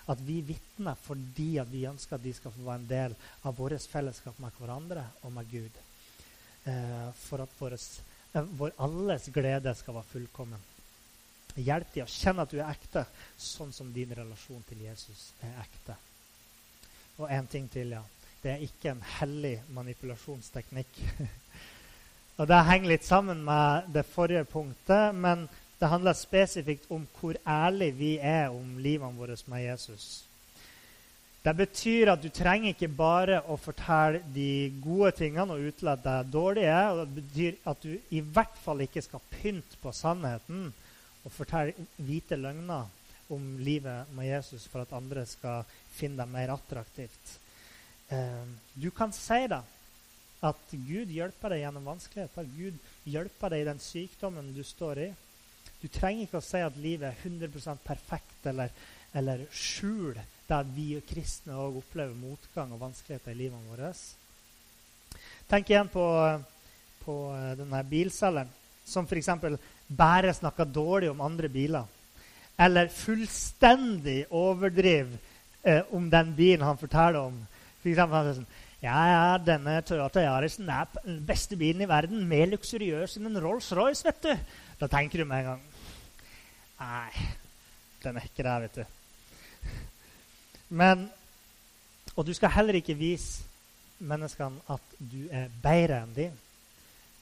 at 0.10 0.22
vi 0.26 0.40
vitner 0.42 0.98
fordi 1.02 1.52
at 1.62 1.70
vi 1.70 1.86
ønsker 1.90 2.18
at 2.18 2.24
de 2.24 2.34
skal 2.34 2.54
få 2.54 2.66
være 2.66 2.82
en 2.82 2.90
del 2.90 3.16
av 3.46 3.58
vårt 3.58 3.86
fellesskap 3.92 4.40
med 4.42 4.58
hverandre 4.58 5.06
og 5.22 5.34
med 5.36 5.50
Gud. 5.52 5.80
Eh, 6.70 7.10
for 7.16 7.46
at 7.46 7.54
våres, 7.60 8.02
eh, 8.34 8.44
vår 8.44 8.74
alles 8.78 9.30
glede 9.34 9.74
skal 9.76 10.00
være 10.00 10.12
fullkommen. 10.12 10.68
Hjelp 11.56 11.94
dem 11.94 12.06
å 12.06 12.14
kjenne 12.14 12.46
at 12.46 12.54
du 12.54 12.60
er 12.60 12.70
ekte, 12.70 13.06
sånn 13.38 13.74
som 13.74 13.94
din 13.94 14.14
relasjon 14.16 14.64
til 14.70 14.82
Jesus 14.86 15.32
er 15.46 15.62
ekte. 15.64 15.98
Og 17.20 17.30
en 17.32 17.48
ting 17.48 17.68
til, 17.70 17.98
ja. 17.98 18.04
Det 18.40 18.54
er 18.54 18.62
ikke 18.64 18.94
en 18.94 19.02
hellig 19.20 19.58
manipulasjonsteknikk. 19.76 21.00
og 22.40 22.48
Det 22.48 22.60
henger 22.70 22.94
litt 22.94 23.04
sammen 23.04 23.42
med 23.44 23.90
det 23.92 24.06
forrige 24.08 24.46
punktet, 24.48 25.16
men 25.16 25.44
det 25.80 25.88
handler 25.92 26.16
spesifikt 26.16 26.86
om 26.92 27.04
hvor 27.20 27.36
ærlig 27.44 27.90
vi 27.98 28.12
er 28.16 28.48
om 28.48 28.78
livene 28.80 29.20
våre 29.20 29.36
med 29.52 29.66
Jesus. 29.66 30.24
Det 31.44 31.52
betyr 31.56 32.12
at 32.14 32.22
du 32.24 32.30
trenger 32.36 32.72
ikke 32.72 32.88
bare 32.96 33.42
å 33.48 33.58
fortelle 33.60 34.22
de 34.36 34.72
gode 34.84 35.12
tingene 35.20 35.56
og 35.56 35.68
utelate 35.72 36.04
det 36.04 36.32
dårlige. 36.32 36.80
og 36.92 37.02
Det 37.02 37.24
betyr 37.24 37.58
at 37.72 37.84
du 37.84 38.16
i 38.16 38.20
hvert 38.20 38.56
fall 38.64 38.84
ikke 38.84 39.04
skal 39.04 39.24
pynte 39.32 39.80
på 39.84 39.92
sannheten 39.96 40.70
og 41.24 41.36
fortelle 41.36 41.88
hvite 41.98 42.40
løgner 42.40 42.88
om 43.32 43.50
livet 43.60 44.12
med 44.16 44.32
Jesus 44.32 44.68
for 44.68 44.84
at 44.84 44.96
andre 44.96 45.26
skal 45.28 45.68
finne 45.96 46.20
deg 46.24 46.32
mer 46.32 46.56
attraktivt. 46.56 47.36
Eh, 48.10 48.48
du 48.80 48.90
kan 48.96 49.12
si 49.16 49.44
det. 49.52 49.62
At 50.46 50.72
Gud 50.72 51.12
hjelper 51.12 51.54
deg 51.54 51.66
gjennom 51.66 51.90
vanskeligheter. 51.90 52.48
Gud 52.56 53.10
hjelper 53.10 53.54
deg 53.54 53.64
i 53.64 53.70
den 53.70 53.82
sykdommen 53.84 54.54
du 54.56 54.64
står 54.64 55.04
i. 55.04 55.10
Du 55.82 55.88
trenger 55.88 56.26
ikke 56.26 56.40
å 56.40 56.44
si 56.46 56.62
at 56.64 56.78
livet 56.80 57.12
er 57.12 57.28
100% 57.30 57.84
perfekt 57.86 58.48
eller, 58.52 58.72
eller 59.16 59.46
skjul 59.52 60.18
der 60.50 60.72
vi 60.76 60.96
kristne 61.08 61.58
òg 61.60 61.80
opplever 61.84 62.16
motgang 62.18 62.72
og 62.74 62.82
vanskeligheter 62.82 63.36
i 63.36 63.42
livet 63.44 63.68
vårt. 63.70 64.08
Tenk 65.50 65.70
igjen 65.70 65.92
på, 65.92 66.06
på 67.04 67.18
eh, 67.36 67.54
denne 67.60 67.84
bilselgeren 67.90 68.56
som 68.90 69.06
f.eks 69.06 69.30
bare 69.90 70.34
snakker 70.34 70.66
dårlig 70.66 71.12
om 71.12 71.22
andre 71.22 71.50
biler. 71.50 71.86
Eller 72.58 72.90
fullstendig 72.92 74.26
overdriver 74.30 75.18
eh, 75.64 75.82
om 75.90 76.10
den 76.10 76.34
bilen 76.36 76.66
han 76.66 76.78
forteller 76.78 77.22
om. 77.30 77.38
For 77.82 77.92
eksempel, 77.92 78.18
han 78.18 78.28
sier 78.28 78.42
sånn, 78.42 78.58
ja, 78.80 79.00
ja, 79.12 79.24
denne 79.44 79.82
Toyota 79.84 80.22
Yarisen 80.24 80.70
er 80.72 80.88
den 81.04 81.20
beste 81.28 81.58
bilen 81.60 81.84
i 81.84 81.90
verden. 81.90 82.22
Mer 82.28 82.48
luksuriøs 82.54 83.18
enn 83.20 83.28
en 83.28 83.42
Rolls-Royce, 83.44 84.06
vet 84.08 84.22
du. 84.24 84.56
Da 84.80 84.88
tenker 84.88 85.20
du 85.20 85.28
med 85.28 85.44
en 85.44 85.52
gang 85.54 85.66
Nei, 86.80 87.12
den 88.00 88.16
er 88.16 88.24
ikke 88.30 88.46
det, 88.48 88.54
vet 88.64 88.78
du. 88.80 89.72
Men 90.70 91.10
Og 92.16 92.26
du 92.26 92.34
skal 92.34 92.52
heller 92.52 92.76
ikke 92.76 92.98
vise 93.00 93.44
menneskene 94.00 94.60
at 94.72 94.96
du 95.00 95.28
er 95.32 95.52
bedre 95.64 96.02
enn 96.04 96.16
dem. 96.16 96.40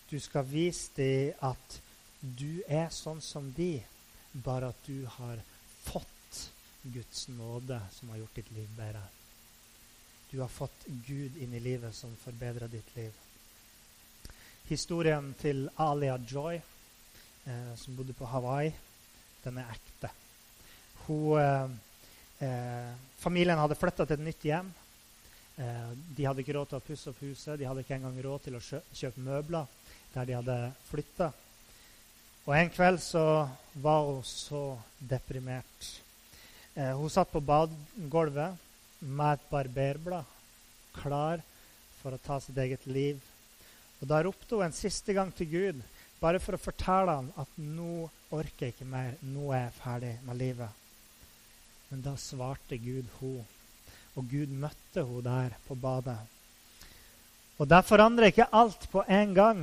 Du 0.10 0.18
skal 0.22 0.46
vise 0.48 0.90
dem 0.98 1.34
at 1.46 1.80
du 2.22 2.64
er 2.66 2.90
sånn 2.94 3.22
som 3.22 3.52
de, 3.54 3.82
bare 4.34 4.72
at 4.72 4.88
du 4.88 5.06
har 5.18 5.42
fått 5.84 6.42
Guds 6.82 7.28
nåde 7.30 7.78
som 7.94 8.10
har 8.10 8.24
gjort 8.24 8.40
ditt 8.40 8.50
liv 8.56 8.74
bedre. 8.78 9.04
Du 10.32 10.40
har 10.40 10.48
fått 10.48 10.86
Gud 10.86 11.38
inn 11.38 11.54
i 11.54 11.60
livet 11.60 11.96
som 11.96 12.16
forbedrer 12.20 12.68
ditt 12.68 12.96
liv. 12.96 13.14
Historien 14.68 15.30
til 15.40 15.70
Alia 15.80 16.18
Joy, 16.28 16.56
eh, 17.46 17.76
som 17.76 17.96
bodde 17.96 18.14
på 18.14 18.28
Hawaii, 18.28 18.74
den 19.44 19.58
er 19.58 19.72
ekte. 19.72 20.10
Hun, 21.06 21.40
eh, 21.40 21.70
eh 22.40 22.94
familien 23.18 23.58
hadde 23.58 23.76
flytta 23.76 24.06
til 24.06 24.20
et 24.20 24.26
nytt 24.26 24.44
hjem. 24.44 24.74
Eh, 25.58 25.90
de 26.18 26.26
hadde 26.26 26.44
ikke 26.44 26.54
råd 26.54 26.68
til 26.70 26.78
å 26.78 26.86
pusse 26.86 27.10
opp 27.10 27.22
huset. 27.22 27.58
De 27.60 27.66
hadde 27.66 27.80
ikke 27.80 27.96
engang 27.96 28.20
råd 28.24 28.44
til 28.44 28.56
å 28.60 28.82
kjøpe 28.94 29.24
møbler 29.24 29.66
der 30.14 30.26
de 30.26 30.34
hadde 30.34 30.58
flytta. 30.92 31.32
Og 32.46 32.54
en 32.56 32.70
kveld 32.70 33.02
så 33.04 33.50
var 33.74 34.06
hun 34.06 34.22
så 34.24 34.78
deprimert. 35.00 35.90
Eh, 36.76 36.94
hun 36.94 37.10
satt 37.10 37.32
på 37.32 37.42
badegulvet 37.42 38.67
med 39.00 39.38
et 39.38 39.50
barberblad, 39.52 40.26
klar 40.98 41.44
for 42.02 42.16
å 42.16 42.22
ta 42.24 42.40
sitt 42.42 42.58
eget 42.58 42.86
liv. 42.90 43.20
Og 44.02 44.08
Da 44.08 44.22
ropte 44.22 44.56
hun 44.56 44.66
en 44.68 44.76
siste 44.76 45.14
gang 45.14 45.32
til 45.36 45.50
Gud, 45.52 45.82
bare 46.22 46.40
for 46.42 46.58
å 46.58 46.62
fortelle 46.62 47.18
ham 47.20 47.30
at 47.38 47.60
nå 47.62 48.08
orker 48.34 48.68
jeg 48.68 48.76
ikke 48.76 48.90
mer. 48.90 49.18
Nå 49.22 49.52
er 49.52 49.68
jeg 49.68 49.78
ferdig 49.82 50.14
med 50.26 50.40
livet. 50.40 50.84
Men 51.90 52.02
da 52.04 52.16
svarte 52.20 52.78
Gud 52.82 53.06
hun, 53.20 53.46
og 54.18 54.32
Gud 54.32 54.50
møtte 54.52 55.06
hun 55.06 55.24
der 55.26 55.56
på 55.68 55.78
badet. 55.80 56.20
Og 57.58 57.68
Det 57.68 57.86
forandrer 57.86 58.30
ikke 58.32 58.50
alt 58.54 58.90
på 58.92 59.04
en 59.08 59.34
gang, 59.34 59.62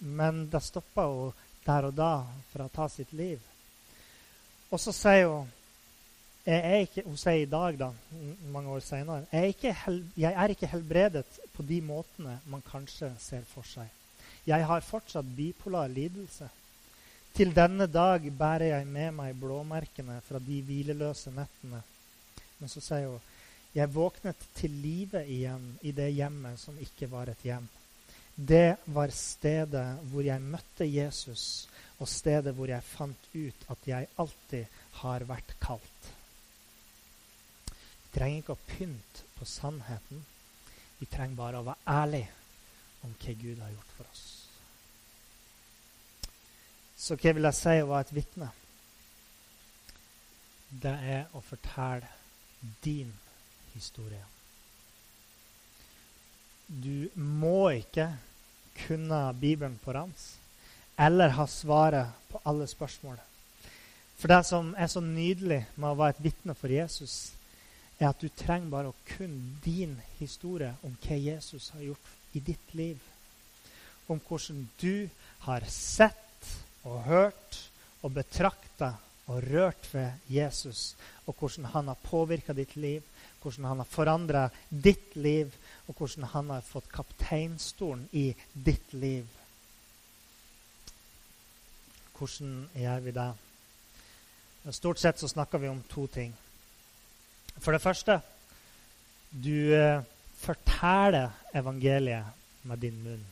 men 0.00 0.48
da 0.50 0.60
stoppa 0.60 1.06
hun 1.08 1.32
der 1.64 1.88
og 1.88 1.94
da 1.96 2.12
for 2.52 2.64
å 2.64 2.72
ta 2.72 2.88
sitt 2.88 3.12
liv. 3.12 3.40
Og 4.70 4.80
så 4.80 4.92
sier 4.92 5.28
hun 5.28 5.48
ikke, 6.46 7.02
Hun 7.04 7.16
sier 7.16 7.42
i 7.42 7.50
dag, 7.50 7.78
da, 7.78 7.90
mange 8.52 8.70
år 8.72 8.80
seinere 8.80 9.26
jeg, 9.32 9.54
jeg 10.16 10.32
er 10.32 10.48
ikke 10.54 10.70
helbredet 10.70 11.26
på 11.52 11.62
de 11.62 11.80
måtene 11.82 12.38
man 12.46 12.62
kanskje 12.62 13.10
ser 13.18 13.42
for 13.48 13.66
seg. 13.66 13.88
Jeg 14.46 14.64
har 14.64 14.80
fortsatt 14.80 15.26
bipolar 15.36 15.88
lidelse. 15.88 16.48
Til 17.36 17.52
denne 17.54 17.86
dag 17.86 18.24
bærer 18.32 18.72
jeg 18.78 18.86
med 18.86 19.12
meg 19.14 19.36
blåmerkene 19.36 20.20
fra 20.24 20.40
de 20.40 20.62
hvileløse 20.64 21.30
nettene. 21.36 21.82
Men 22.58 22.72
så 22.72 22.80
sier 22.80 23.10
hun 23.12 23.20
jeg 23.76 23.92
våknet 23.92 24.46
til 24.56 24.72
live 24.82 25.20
igjen 25.28 25.74
i 25.86 25.92
det 25.92 26.08
hjemmet 26.16 26.58
som 26.58 26.78
ikke 26.80 27.06
var 27.12 27.28
et 27.28 27.44
hjem. 27.44 27.66
Det 28.34 28.78
var 28.94 29.12
stedet 29.14 29.86
hvor 30.08 30.24
jeg 30.24 30.42
møtte 30.42 30.86
Jesus, 30.88 31.68
og 31.98 32.08
stedet 32.08 32.54
hvor 32.56 32.70
jeg 32.70 32.86
fant 32.86 33.28
ut 33.34 33.66
at 33.74 33.88
jeg 33.90 34.08
alltid 34.16 34.80
har 35.02 35.26
vært 35.28 35.54
kalt. 35.60 36.10
Trenger 38.18 38.42
ikke 38.42 38.56
å 38.56 38.66
pynte 38.66 39.26
på 39.38 39.46
sannheten. 39.46 40.24
Vi 40.98 41.06
trenger 41.06 41.38
bare 41.38 41.60
å 41.60 41.66
være 41.68 41.94
ærlige 41.94 42.32
om 43.06 43.14
hva 43.14 43.34
Gud 43.38 43.60
har 43.62 43.70
gjort 43.70 43.92
for 43.94 44.08
oss. 44.10 44.24
Så 46.98 47.14
hva 47.14 47.34
vil 47.36 47.46
jeg 47.46 47.58
si 47.60 47.76
å 47.78 47.90
være 47.92 48.08
et 48.08 48.16
vitne? 48.16 48.48
Det 50.82 50.96
er 51.14 51.30
å 51.38 51.40
fortelle 51.46 52.10
din 52.82 53.14
historie. 53.76 54.24
Du 56.66 57.06
må 57.14 57.70
ikke 57.78 58.10
kunne 58.82 59.22
Bibelen 59.38 59.78
på 59.80 59.94
rams 59.94 60.34
eller 60.98 61.32
ha 61.38 61.46
svaret 61.46 62.28
på 62.28 62.42
alle 62.44 62.66
spørsmål. 62.66 63.16
For 64.18 64.28
det 64.28 64.42
som 64.50 64.74
er 64.74 64.90
så 64.90 65.00
nydelig 65.00 65.62
med 65.76 65.92
å 65.92 65.98
være 66.00 66.16
et 66.16 66.24
vitne 66.26 66.58
for 66.58 66.74
Jesus, 66.74 67.37
er 67.98 68.08
at 68.08 68.20
du 68.22 68.28
trenger 68.30 68.70
bare 68.70 68.92
å 68.92 69.00
kunne 69.16 69.58
din 69.64 69.96
historie 70.18 70.70
om 70.86 70.94
hva 71.02 71.18
Jesus 71.18 71.70
har 71.74 71.82
gjort 71.82 72.14
i 72.38 72.42
ditt 72.44 72.74
liv. 72.78 73.00
Om 74.08 74.20
hvordan 74.28 74.64
du 74.80 75.08
har 75.44 75.66
sett 75.72 76.52
og 76.86 77.02
hørt 77.08 77.58
og 78.06 78.14
betrakta 78.14 78.94
og 79.28 79.42
rørt 79.44 79.88
ved 79.92 80.30
Jesus, 80.32 80.94
og 81.26 81.36
hvordan 81.36 81.68
han 81.74 81.90
har 81.90 82.04
påvirka 82.04 82.54
ditt 82.56 82.76
liv, 82.76 83.02
hvordan 83.42 83.64
han 83.68 83.82
har 83.82 83.90
forandra 83.90 84.46
ditt 84.70 85.16
liv, 85.16 85.52
og 85.86 85.98
hvordan 85.98 86.30
han 86.32 86.50
har 86.50 86.64
fått 86.64 86.88
kapteinstolen 86.92 88.08
i 88.12 88.30
ditt 88.52 88.94
liv. 88.94 89.26
Hvordan 92.18 92.68
gjør 92.74 93.04
vi 93.04 93.14
det? 93.14 93.30
Stort 94.74 94.98
sett 95.00 95.20
så 95.20 95.28
snakker 95.28 95.58
vi 95.58 95.68
om 95.68 95.82
to 95.88 96.06
ting. 96.12 96.32
For 97.60 97.74
det 97.74 97.82
første 97.82 98.20
du 99.30 99.74
eh, 99.74 100.04
forteller 100.38 101.34
evangeliet 101.56 102.24
med 102.68 102.80
din 102.82 102.96
munn. 103.02 103.24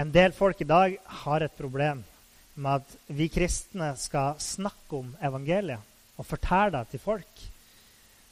En 0.00 0.12
del 0.14 0.32
folk 0.32 0.60
i 0.62 0.68
dag 0.68 0.96
har 1.24 1.44
et 1.44 1.56
problem 1.58 2.02
med 2.54 2.80
at 2.80 3.16
vi 3.16 3.28
kristne 3.32 3.92
skal 4.00 4.38
snakke 4.40 5.02
om 5.02 5.10
evangeliet 5.20 5.82
og 6.16 6.28
fortelle 6.28 6.72
det 6.78 6.94
til 6.94 7.02
folk. 7.02 7.44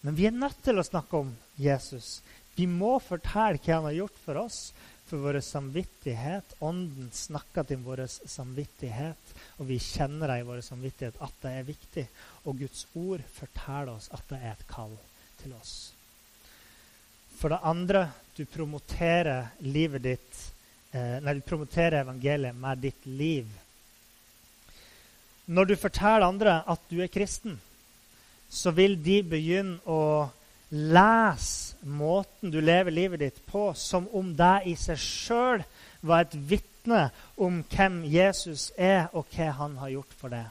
Men 0.03 0.17
vi 0.17 0.29
er 0.29 0.37
nødt 0.37 0.61
til 0.65 0.79
å 0.79 0.87
snakke 0.87 1.21
om 1.25 1.33
Jesus. 1.59 2.21
Vi 2.57 2.67
må 2.71 2.99
fortelle 3.03 3.61
hva 3.61 3.79
han 3.79 3.89
har 3.89 3.99
gjort 3.99 4.23
for 4.25 4.41
oss, 4.45 4.59
for 5.09 5.25
vår 5.25 5.41
samvittighet. 5.41 6.55
Ånden 6.65 7.11
snakker 7.13 7.65
til 7.69 7.81
vår 7.85 8.05
samvittighet, 8.09 9.35
og 9.59 9.69
vi 9.71 9.79
kjenner 9.83 10.29
det 10.31 10.41
i 10.43 10.49
vår 10.49 10.61
samvittighet 10.67 11.21
at 11.25 11.39
det 11.45 11.53
er 11.59 11.69
viktig. 11.69 12.05
Og 12.45 12.59
Guds 12.61 12.85
ord 12.95 13.25
forteller 13.33 13.95
oss 13.95 14.11
at 14.15 14.25
det 14.31 14.41
er 14.43 14.53
et 14.53 14.67
kall 14.71 14.93
til 15.41 15.55
oss. 15.57 15.77
For 17.39 17.55
det 17.55 17.63
andre, 17.63 18.09
du 18.37 18.45
promoterer 18.51 19.53
livet 19.63 20.03
ditt 20.03 20.41
eh, 20.93 21.19
Nei, 21.23 21.39
du 21.39 21.45
promoterer 21.47 22.03
evangeliet 22.03 22.57
med 22.59 22.83
ditt 22.83 23.07
liv. 23.07 23.47
Når 25.49 25.71
du 25.71 25.77
forteller 25.81 26.27
andre 26.27 26.59
at 26.67 26.83
du 26.91 26.99
er 27.01 27.13
kristen, 27.13 27.57
så 28.51 28.73
vil 28.75 28.97
de 29.01 29.21
begynne 29.25 29.79
å 29.87 30.29
lese 30.71 31.77
måten 31.83 32.51
du 32.53 32.61
lever 32.61 32.93
livet 32.93 33.21
ditt 33.21 33.41
på, 33.47 33.73
som 33.75 34.09
om 34.13 34.35
det 34.37 34.69
i 34.69 34.75
seg 34.77 35.01
sjøl 35.01 35.65
var 36.01 36.27
et 36.27 36.37
vitne 36.51 37.09
om 37.37 37.63
hvem 37.73 38.03
Jesus 38.05 38.71
er, 38.77 39.09
og 39.13 39.27
hva 39.35 39.51
han 39.63 39.77
har 39.81 39.95
gjort 39.97 40.17
for 40.21 40.35
deg. 40.35 40.47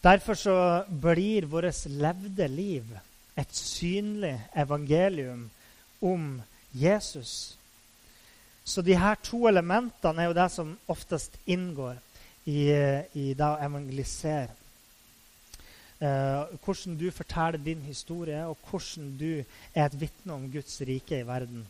Derfor 0.00 0.34
så 0.34 0.56
blir 0.88 1.44
vårt 1.50 1.84
levde 1.86 2.48
liv 2.48 2.86
et 3.36 3.56
synlig 3.56 4.38
evangelium 4.56 5.50
om 6.00 6.40
Jesus. 6.72 7.58
Så 8.64 8.82
de 8.82 8.96
her 8.96 9.18
to 9.22 9.46
elementene 9.48 10.22
er 10.22 10.30
jo 10.30 10.38
det 10.38 10.48
som 10.52 10.72
oftest 10.88 11.36
inngår 11.46 11.98
i, 12.46 12.70
i 13.12 13.32
det 13.36 13.46
å 13.46 13.60
evangelisere. 13.60 14.59
Uh, 16.00 16.48
hvordan 16.64 16.96
du 16.96 17.10
forteller 17.12 17.60
din 17.60 17.82
historie, 17.84 18.46
og 18.46 18.56
hvordan 18.70 19.16
du 19.20 19.42
er 19.74 19.84
et 19.84 20.00
vitne 20.00 20.32
om 20.32 20.46
Guds 20.52 20.80
rike 20.80 21.20
i 21.20 21.26
verden. 21.26 21.66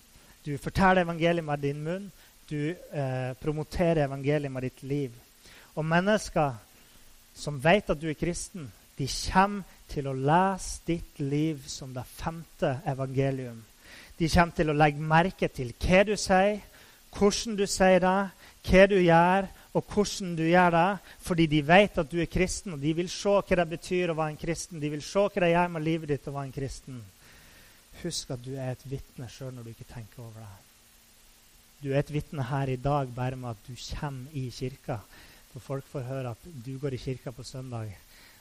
Du 0.47 0.57
forteller 0.57 1.03
evangeliet 1.03 1.45
med 1.45 1.59
din 1.59 1.83
munn, 1.85 2.13
du 2.51 2.75
eh, 2.93 3.33
promoterer 3.43 4.05
evangeliet 4.07 4.53
med 4.53 4.63
ditt 4.63 4.83
liv. 4.83 5.11
Og 5.75 5.85
mennesker 5.85 6.55
som 7.35 7.61
vet 7.63 7.91
at 7.91 8.01
du 8.01 8.09
er 8.11 8.19
kristen, 8.19 8.71
de 8.99 9.07
kommer 9.07 9.63
til 9.91 10.09
å 10.11 10.17
lese 10.17 10.83
ditt 10.87 11.21
liv 11.23 11.63
som 11.71 11.95
det 11.95 12.05
femte 12.09 12.81
evangelium. 12.91 13.63
De 14.19 14.29
kommer 14.29 14.57
til 14.57 14.71
å 14.71 14.77
legge 14.77 15.11
merke 15.13 15.49
til 15.49 15.73
hva 15.81 16.03
du 16.05 16.17
sier, 16.21 16.61
hvordan 17.17 17.57
du 17.57 17.65
sier 17.71 18.03
det, 18.05 18.19
hva 18.69 18.87
du 18.91 18.99
gjør, 18.99 19.49
og 19.71 19.85
hvordan 19.87 20.35
du 20.35 20.43
gjør 20.49 20.73
det, 20.75 20.89
fordi 21.23 21.47
de 21.47 21.61
vet 21.63 21.99
at 22.03 22.11
du 22.11 22.19
er 22.19 22.31
kristen, 22.31 22.75
og 22.75 22.83
de 22.83 22.95
vil 22.99 23.11
se 23.13 23.37
hva 23.37 23.59
det 23.61 23.69
betyr 23.71 24.11
å 24.11 24.17
være 24.19 24.35
en 24.35 24.41
kristen. 24.41 24.81
De 24.83 24.91
vil 24.91 25.05
se 25.07 25.23
hva 25.23 25.45
det 25.45 25.53
gjør 25.53 25.71
med 25.77 25.87
livet 25.87 26.11
ditt 26.11 26.27
å 26.27 26.35
være 26.35 26.49
en 26.49 26.57
kristen. 26.57 26.99
Husk 28.01 28.33
at 28.35 28.43
du 28.43 28.57
er 28.57 28.73
et 28.75 28.83
vitne 28.91 29.29
sjøl 29.31 29.55
når 29.55 29.69
du 29.69 29.73
ikke 29.75 29.93
tenker 29.93 30.25
over 30.25 30.43
det. 30.43 30.51
Du 31.81 31.93
er 31.93 32.03
et 32.03 32.13
vitne 32.13 32.45
her 32.51 32.69
i 32.69 32.81
dag 32.81 33.13
bare 33.15 33.39
med 33.39 33.55
at 33.55 33.69
du 33.69 33.77
kommer 33.79 34.35
i 34.37 34.49
kirka. 34.53 34.99
For 35.53 35.63
folk 35.63 35.87
får 35.91 36.09
høre 36.09 36.35
at 36.35 36.51
du 36.67 36.75
går 36.79 36.95
i 36.95 37.03
kirka 37.03 37.33
på 37.35 37.47
søndag, 37.47 37.95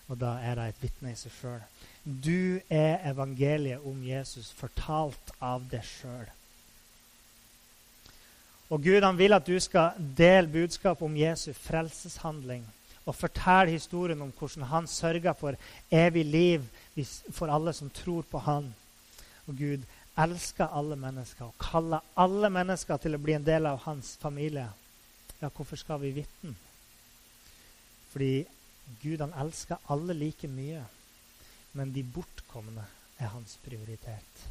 og 0.10 0.18
da 0.22 0.36
er 0.46 0.58
det 0.58 0.68
et 0.70 0.84
vitne 0.88 1.14
i 1.14 1.18
seg 1.18 1.34
sjøl. 1.38 1.62
Du 2.04 2.60
er 2.74 3.06
evangeliet 3.10 3.86
om 3.86 4.02
Jesus, 4.06 4.50
fortalt 4.58 5.34
av 5.46 5.66
deg 5.70 5.86
sjøl. 5.86 6.26
Og 8.70 8.84
Gud 8.84 9.02
han 9.02 9.18
vil 9.18 9.34
at 9.34 9.48
du 9.48 9.56
skal 9.60 9.98
dele 10.18 10.48
budskapet 10.52 11.06
om 11.06 11.18
Jesu 11.18 11.54
frelseshandling 11.58 12.66
og 13.10 13.16
fortelle 13.18 13.74
historien 13.74 14.22
om 14.22 14.34
hvordan 14.38 14.68
han 14.70 14.88
sørga 14.88 15.34
for 15.34 15.58
evig 15.92 16.26
liv 16.26 16.68
for 17.32 17.50
alle 17.50 17.74
som 17.74 17.90
tror 17.90 18.28
på 18.30 18.42
han. 18.46 18.68
Og 19.48 19.58
Gud 19.58 19.88
elsker 20.20 20.70
alle 20.76 20.96
mennesker 21.00 21.48
og 21.48 21.58
kaller 21.62 22.06
alle 22.18 22.50
mennesker 22.54 23.02
til 23.02 23.16
å 23.16 23.22
bli 23.24 23.34
en 23.38 23.48
del 23.48 23.66
av 23.66 23.82
hans 23.88 24.18
familie. 24.22 24.68
Ja, 25.40 25.50
hvorfor 25.50 25.80
skal 25.80 26.02
vi 26.02 26.14
vitne? 26.20 26.54
Fordi 28.12 28.46
Gud 29.02 29.22
han 29.22 29.34
elsker 29.38 29.82
alle 29.90 30.14
like 30.14 30.50
mye, 30.50 30.84
men 31.74 31.94
de 31.94 32.04
bortkomne 32.04 32.86
er 33.20 33.32
hans 33.34 33.58
prioritet. 33.64 34.46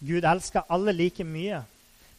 Gud 0.00 0.24
elsker 0.24 0.66
alle 0.72 0.92
like 0.96 1.24
mye, 1.24 1.62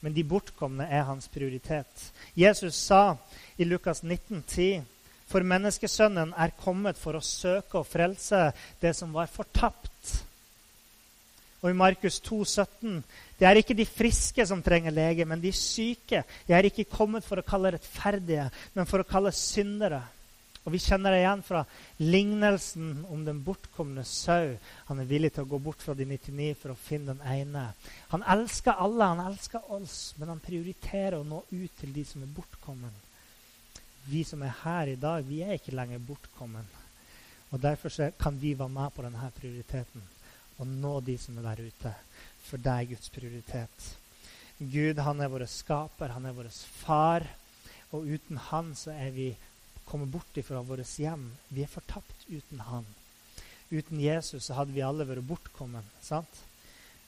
men 0.04 0.14
de 0.14 0.26
bortkomne 0.28 0.86
er 0.92 1.06
hans 1.08 1.30
prioritet. 1.32 2.10
Jesus 2.36 2.76
sa 2.76 3.16
i 3.56 3.64
Lukas 3.64 4.04
19, 4.04 4.44
10, 4.44 4.84
For 5.32 5.46
menneskesønnen 5.48 6.34
er 6.38 6.52
kommet 6.60 7.00
for 7.00 7.16
å 7.18 7.24
søke 7.24 7.80
og 7.80 7.88
frelse 7.90 8.52
det 8.84 8.92
som 8.94 9.16
var 9.16 9.32
fortapt. 9.32 10.12
Og 11.64 11.72
i 11.72 11.78
Markus 11.80 12.20
2, 12.20 12.44
17, 12.44 13.04
Det 13.40 13.48
er 13.48 13.58
ikke 13.60 13.76
de 13.76 13.86
friske 13.88 14.46
som 14.46 14.62
trenger 14.64 14.92
lege, 14.92 15.26
men 15.26 15.42
de 15.42 15.52
syke. 15.56 16.24
Jeg 16.48 16.58
er 16.58 16.68
ikke 16.68 16.86
kommet 16.92 17.24
for 17.24 17.40
å 17.40 17.48
kalle 17.48 17.74
rettferdige, 17.74 18.50
men 18.76 18.86
for 18.86 19.02
å 19.02 19.08
kalle 19.08 19.32
syndere. 19.32 20.04
Og 20.64 20.72
Vi 20.72 20.80
kjenner 20.80 21.12
det 21.12 21.20
igjen 21.20 21.42
fra 21.44 21.64
lignelsen 22.00 23.04
om 23.12 23.26
den 23.26 23.42
bortkomne 23.44 24.06
sau. 24.08 24.54
Han 24.88 25.02
er 25.02 25.10
villig 25.10 25.34
til 25.36 25.44
å 25.44 25.52
gå 25.52 25.60
bort 25.60 25.84
fra 25.84 25.96
de 25.98 26.08
99 26.08 26.54
for 26.62 26.72
å 26.72 26.80
finne 26.80 27.12
den 27.12 27.26
ene. 27.28 27.66
Han 28.14 28.24
elsker 28.36 28.80
alle, 28.80 29.10
han 29.12 29.26
elsker 29.26 29.72
oss, 29.76 30.14
men 30.18 30.32
han 30.32 30.44
prioriterer 30.44 31.20
å 31.20 31.28
nå 31.28 31.42
ut 31.52 31.76
til 31.82 31.92
de 31.96 32.06
som 32.08 32.24
er 32.24 32.32
bortkommen. 32.32 32.96
Vi 34.08 34.24
som 34.28 34.42
er 34.44 34.56
her 34.64 34.94
i 34.94 35.00
dag, 35.00 35.28
vi 35.28 35.44
er 35.44 35.60
ikke 35.60 35.76
lenger 35.76 36.00
bortkommen. 36.08 36.66
Og 37.52 37.62
Derfor 37.62 38.12
kan 38.18 38.40
vi 38.40 38.56
være 38.58 38.72
med 38.72 38.96
på 38.96 39.04
denne 39.06 39.30
prioriteten 39.36 40.10
og 40.62 40.70
nå 40.70 41.00
de 41.06 41.18
som 41.18 41.38
er 41.38 41.48
der 41.50 41.68
ute. 41.68 41.94
For 42.44 42.62
det 42.62 42.74
er 42.74 42.90
Guds 42.92 43.10
prioritet. 43.14 43.88
Gud 44.60 45.00
han 45.02 45.22
er 45.22 45.32
vår 45.32 45.46
skaper, 45.50 46.14
han 46.14 46.28
er 46.30 46.36
vår 46.38 46.50
far. 46.84 47.26
Og 47.94 48.08
uten 48.16 48.40
han 48.50 48.74
så 48.78 48.94
er 48.94 49.12
vi 49.16 49.32
komme 49.86 50.06
bort 50.06 50.38
ifra 50.38 50.62
vårt 50.62 51.00
hjem. 51.00 51.32
Vi 51.50 51.64
er 51.64 51.72
fortapt 51.72 52.28
uten 52.30 52.60
han. 52.60 52.86
Uten 53.74 54.00
Jesus 54.00 54.46
så 54.46 54.58
hadde 54.60 54.76
vi 54.76 54.86
alle 54.86 55.06
vært 55.08 55.26
bortkommen. 55.26 55.86
sant? 56.02 56.42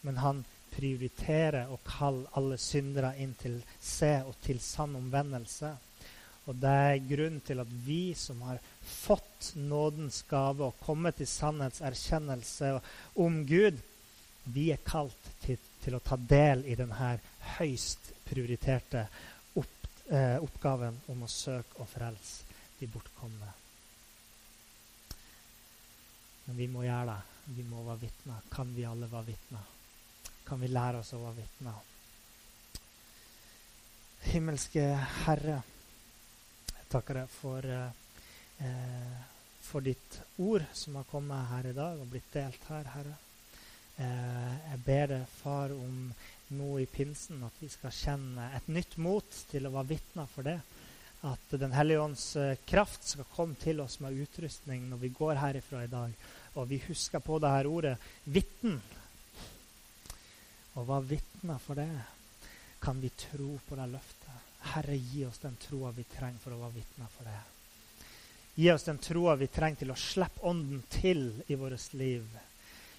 Men 0.02 0.18
han 0.18 0.44
prioriterer 0.76 1.72
å 1.72 1.80
kalle 1.86 2.30
alle 2.38 2.58
syndere 2.60 3.14
inn 3.22 3.36
til 3.40 3.60
seg 3.82 4.28
og 4.28 4.36
til 4.44 4.60
sann 4.60 4.96
omvendelse. 4.98 5.72
Og 6.46 6.58
det 6.62 6.74
er 6.88 7.06
grunnen 7.10 7.42
til 7.46 7.62
at 7.62 7.70
vi 7.86 8.14
som 8.18 8.42
har 8.46 8.62
fått 8.86 9.54
nådens 9.58 10.24
gave 10.30 10.68
og 10.68 10.82
kommet 10.86 11.18
til 11.20 11.30
sannhetserkjennelse 11.30 12.74
om 13.22 13.44
Gud, 13.50 13.80
vi 14.54 14.68
er 14.74 14.82
kalt 14.86 15.32
til, 15.42 15.58
til 15.82 15.98
å 15.98 16.04
ta 16.06 16.18
del 16.22 16.62
i 16.70 16.78
denne 16.78 17.16
høyst 17.58 18.12
prioriterte 18.28 19.08
opp, 19.58 19.88
eh, 20.10 20.38
oppgaven 20.38 21.02
om 21.14 21.26
å 21.26 21.32
søke 21.32 21.82
og 21.82 21.90
frelse 21.90 22.45
de 22.80 22.88
bortkomne. 22.92 23.52
Men 26.46 26.58
vi 26.58 26.68
må 26.70 26.84
gjøre 26.86 27.08
det. 27.10 27.22
Vi 27.58 27.64
må 27.70 27.84
være 27.86 28.06
vitner. 28.06 28.46
Kan 28.54 28.74
vi 28.76 28.86
alle 28.88 29.10
være 29.12 29.30
vitner? 29.32 29.70
Kan 30.46 30.62
vi 30.62 30.70
lære 30.70 31.02
oss 31.02 31.14
å 31.18 31.22
være 31.24 31.40
vitner? 31.40 31.78
Himmelske 34.26 34.84
Herre, 35.26 35.60
jeg 36.72 36.88
takker 36.90 37.20
deg 37.20 37.30
for, 37.30 37.66
eh, 37.66 39.20
for 39.62 39.86
ditt 39.86 40.20
ord 40.42 40.66
som 40.74 40.98
har 40.98 41.06
kommet 41.10 41.50
her 41.52 41.70
i 41.70 41.76
dag 41.78 42.02
og 42.02 42.10
blitt 42.10 42.32
delt 42.34 42.64
her, 42.70 42.90
Herre. 42.94 43.18
Eh, 43.98 44.56
jeg 44.72 44.82
ber 44.86 45.08
deg, 45.14 45.28
Far, 45.28 45.72
om 45.72 46.14
nå 46.58 46.72
i 46.80 46.86
pinsen 46.86 47.44
at 47.46 47.62
vi 47.62 47.70
skal 47.70 47.94
kjenne 47.94 48.50
et 48.58 48.68
nytt 48.68 48.98
mot 48.98 49.38
til 49.50 49.66
å 49.66 49.74
være 49.74 49.96
vitner 49.96 50.28
for 50.30 50.46
det 50.46 50.60
at 51.26 51.56
Den 51.60 51.74
hellige 51.74 52.02
ånds 52.02 52.36
eh, 52.36 52.58
kraft 52.66 53.08
skal 53.08 53.26
komme 53.34 53.56
til 53.58 53.80
oss 53.82 54.00
med 54.04 54.18
utrustning 54.26 54.86
når 54.90 55.02
vi 55.02 55.14
går 55.16 55.40
herifra 55.42 55.84
i 55.84 55.92
dag. 55.92 56.14
Og 56.56 56.70
vi 56.70 56.82
husker 56.88 57.20
på 57.20 57.40
det 57.40 57.50
her 57.50 57.68
ordet 57.68 57.98
'vitn'. 58.26 58.78
Og 60.76 60.86
hva 60.86 61.00
vitner 61.00 61.58
for 61.58 61.80
det? 61.80 61.90
Kan 62.82 63.02
vi 63.02 63.10
tro 63.10 63.60
på 63.68 63.76
det 63.76 63.90
løftet? 63.90 64.42
Herre, 64.76 64.98
gi 64.98 65.26
oss 65.26 65.40
den 65.40 65.56
troa 65.62 65.92
vi 65.96 66.04
trenger 66.04 66.40
for 66.44 66.54
å 66.54 66.62
være 66.62 66.78
vitner 66.80 67.12
for 67.14 67.30
det. 67.30 67.42
Gi 68.56 68.72
oss 68.72 68.84
den 68.88 68.98
troa 68.98 69.36
vi 69.36 69.48
trenger 69.48 69.84
til 69.84 69.92
å 69.92 70.00
slippe 70.00 70.44
Ånden 70.48 70.84
til 70.90 71.28
i 71.48 71.56
vårt 71.60 71.94
liv. 71.94 72.26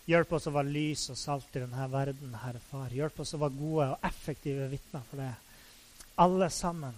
Hjelp 0.07 0.33
oss 0.39 0.47
å 0.47 0.55
være 0.55 0.71
lys 0.71 1.09
og 1.11 1.19
salt 1.19 1.57
i 1.57 1.63
denne 1.63 1.89
verden, 1.91 2.35
Herre 2.43 2.63
Far. 2.63 2.93
Hjelp 2.95 3.21
oss 3.21 3.35
å 3.35 3.41
være 3.43 3.59
gode 3.59 3.89
og 3.95 4.05
effektive 4.07 4.69
vitner 4.71 5.03
for 5.09 5.23
det. 5.23 5.33
Alle 6.23 6.51
sammen. 6.51 6.95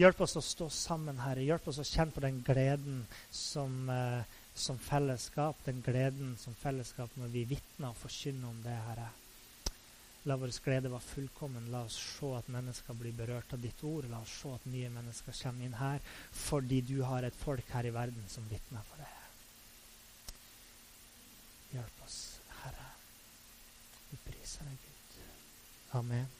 Hjelp 0.00 0.20
oss 0.24 0.36
å 0.38 0.40
stå 0.40 0.70
sammen, 0.72 1.18
Herre. 1.20 1.42
Hjelp 1.44 1.66
oss 1.68 1.80
å 1.82 1.84
kjenne 1.84 2.14
på 2.14 2.22
den 2.24 2.38
gleden 2.46 3.02
som, 3.30 3.90
eh, 3.90 4.22
som 4.54 4.78
fellesskap. 4.78 5.56
Den 5.66 5.82
gleden 5.82 6.38
som 6.38 6.54
fellesskap 6.54 7.10
når 7.16 7.28
vi 7.28 7.44
vitner 7.44 7.90
og 7.90 7.96
forkynner 7.96 8.48
om 8.48 8.62
det, 8.62 8.76
Herre. 8.86 9.10
La 10.24 10.36
vår 10.36 10.52
glede 10.64 10.90
være 10.92 11.04
fullkommen. 11.04 11.70
La 11.72 11.84
oss 11.84 11.98
se 12.00 12.32
at 12.36 12.48
mennesker 12.48 12.96
blir 12.96 13.12
berørt 13.12 13.52
av 13.52 13.60
ditt 13.60 13.84
ord. 13.84 14.08
La 14.08 14.20
oss 14.20 14.40
se 14.42 14.48
at 14.54 14.66
nye 14.66 14.88
mennesker 14.88 15.36
kommer 15.42 15.64
inn 15.64 15.78
her 15.80 16.00
fordi 16.32 16.80
du 16.80 17.02
har 17.02 17.24
et 17.24 17.34
folk 17.44 17.68
her 17.76 17.88
i 17.88 17.94
verden 17.94 18.24
som 18.28 18.48
vitner 18.48 18.84
for 18.88 19.04
det. 19.04 19.14
Hjelp 21.76 22.04
oss, 22.04 22.18
Herre. 22.64 22.90
Vi 24.10 24.20
priser 24.26 24.64
deg, 24.64 24.76
Gud. 24.84 25.24
Amen. 26.00 26.39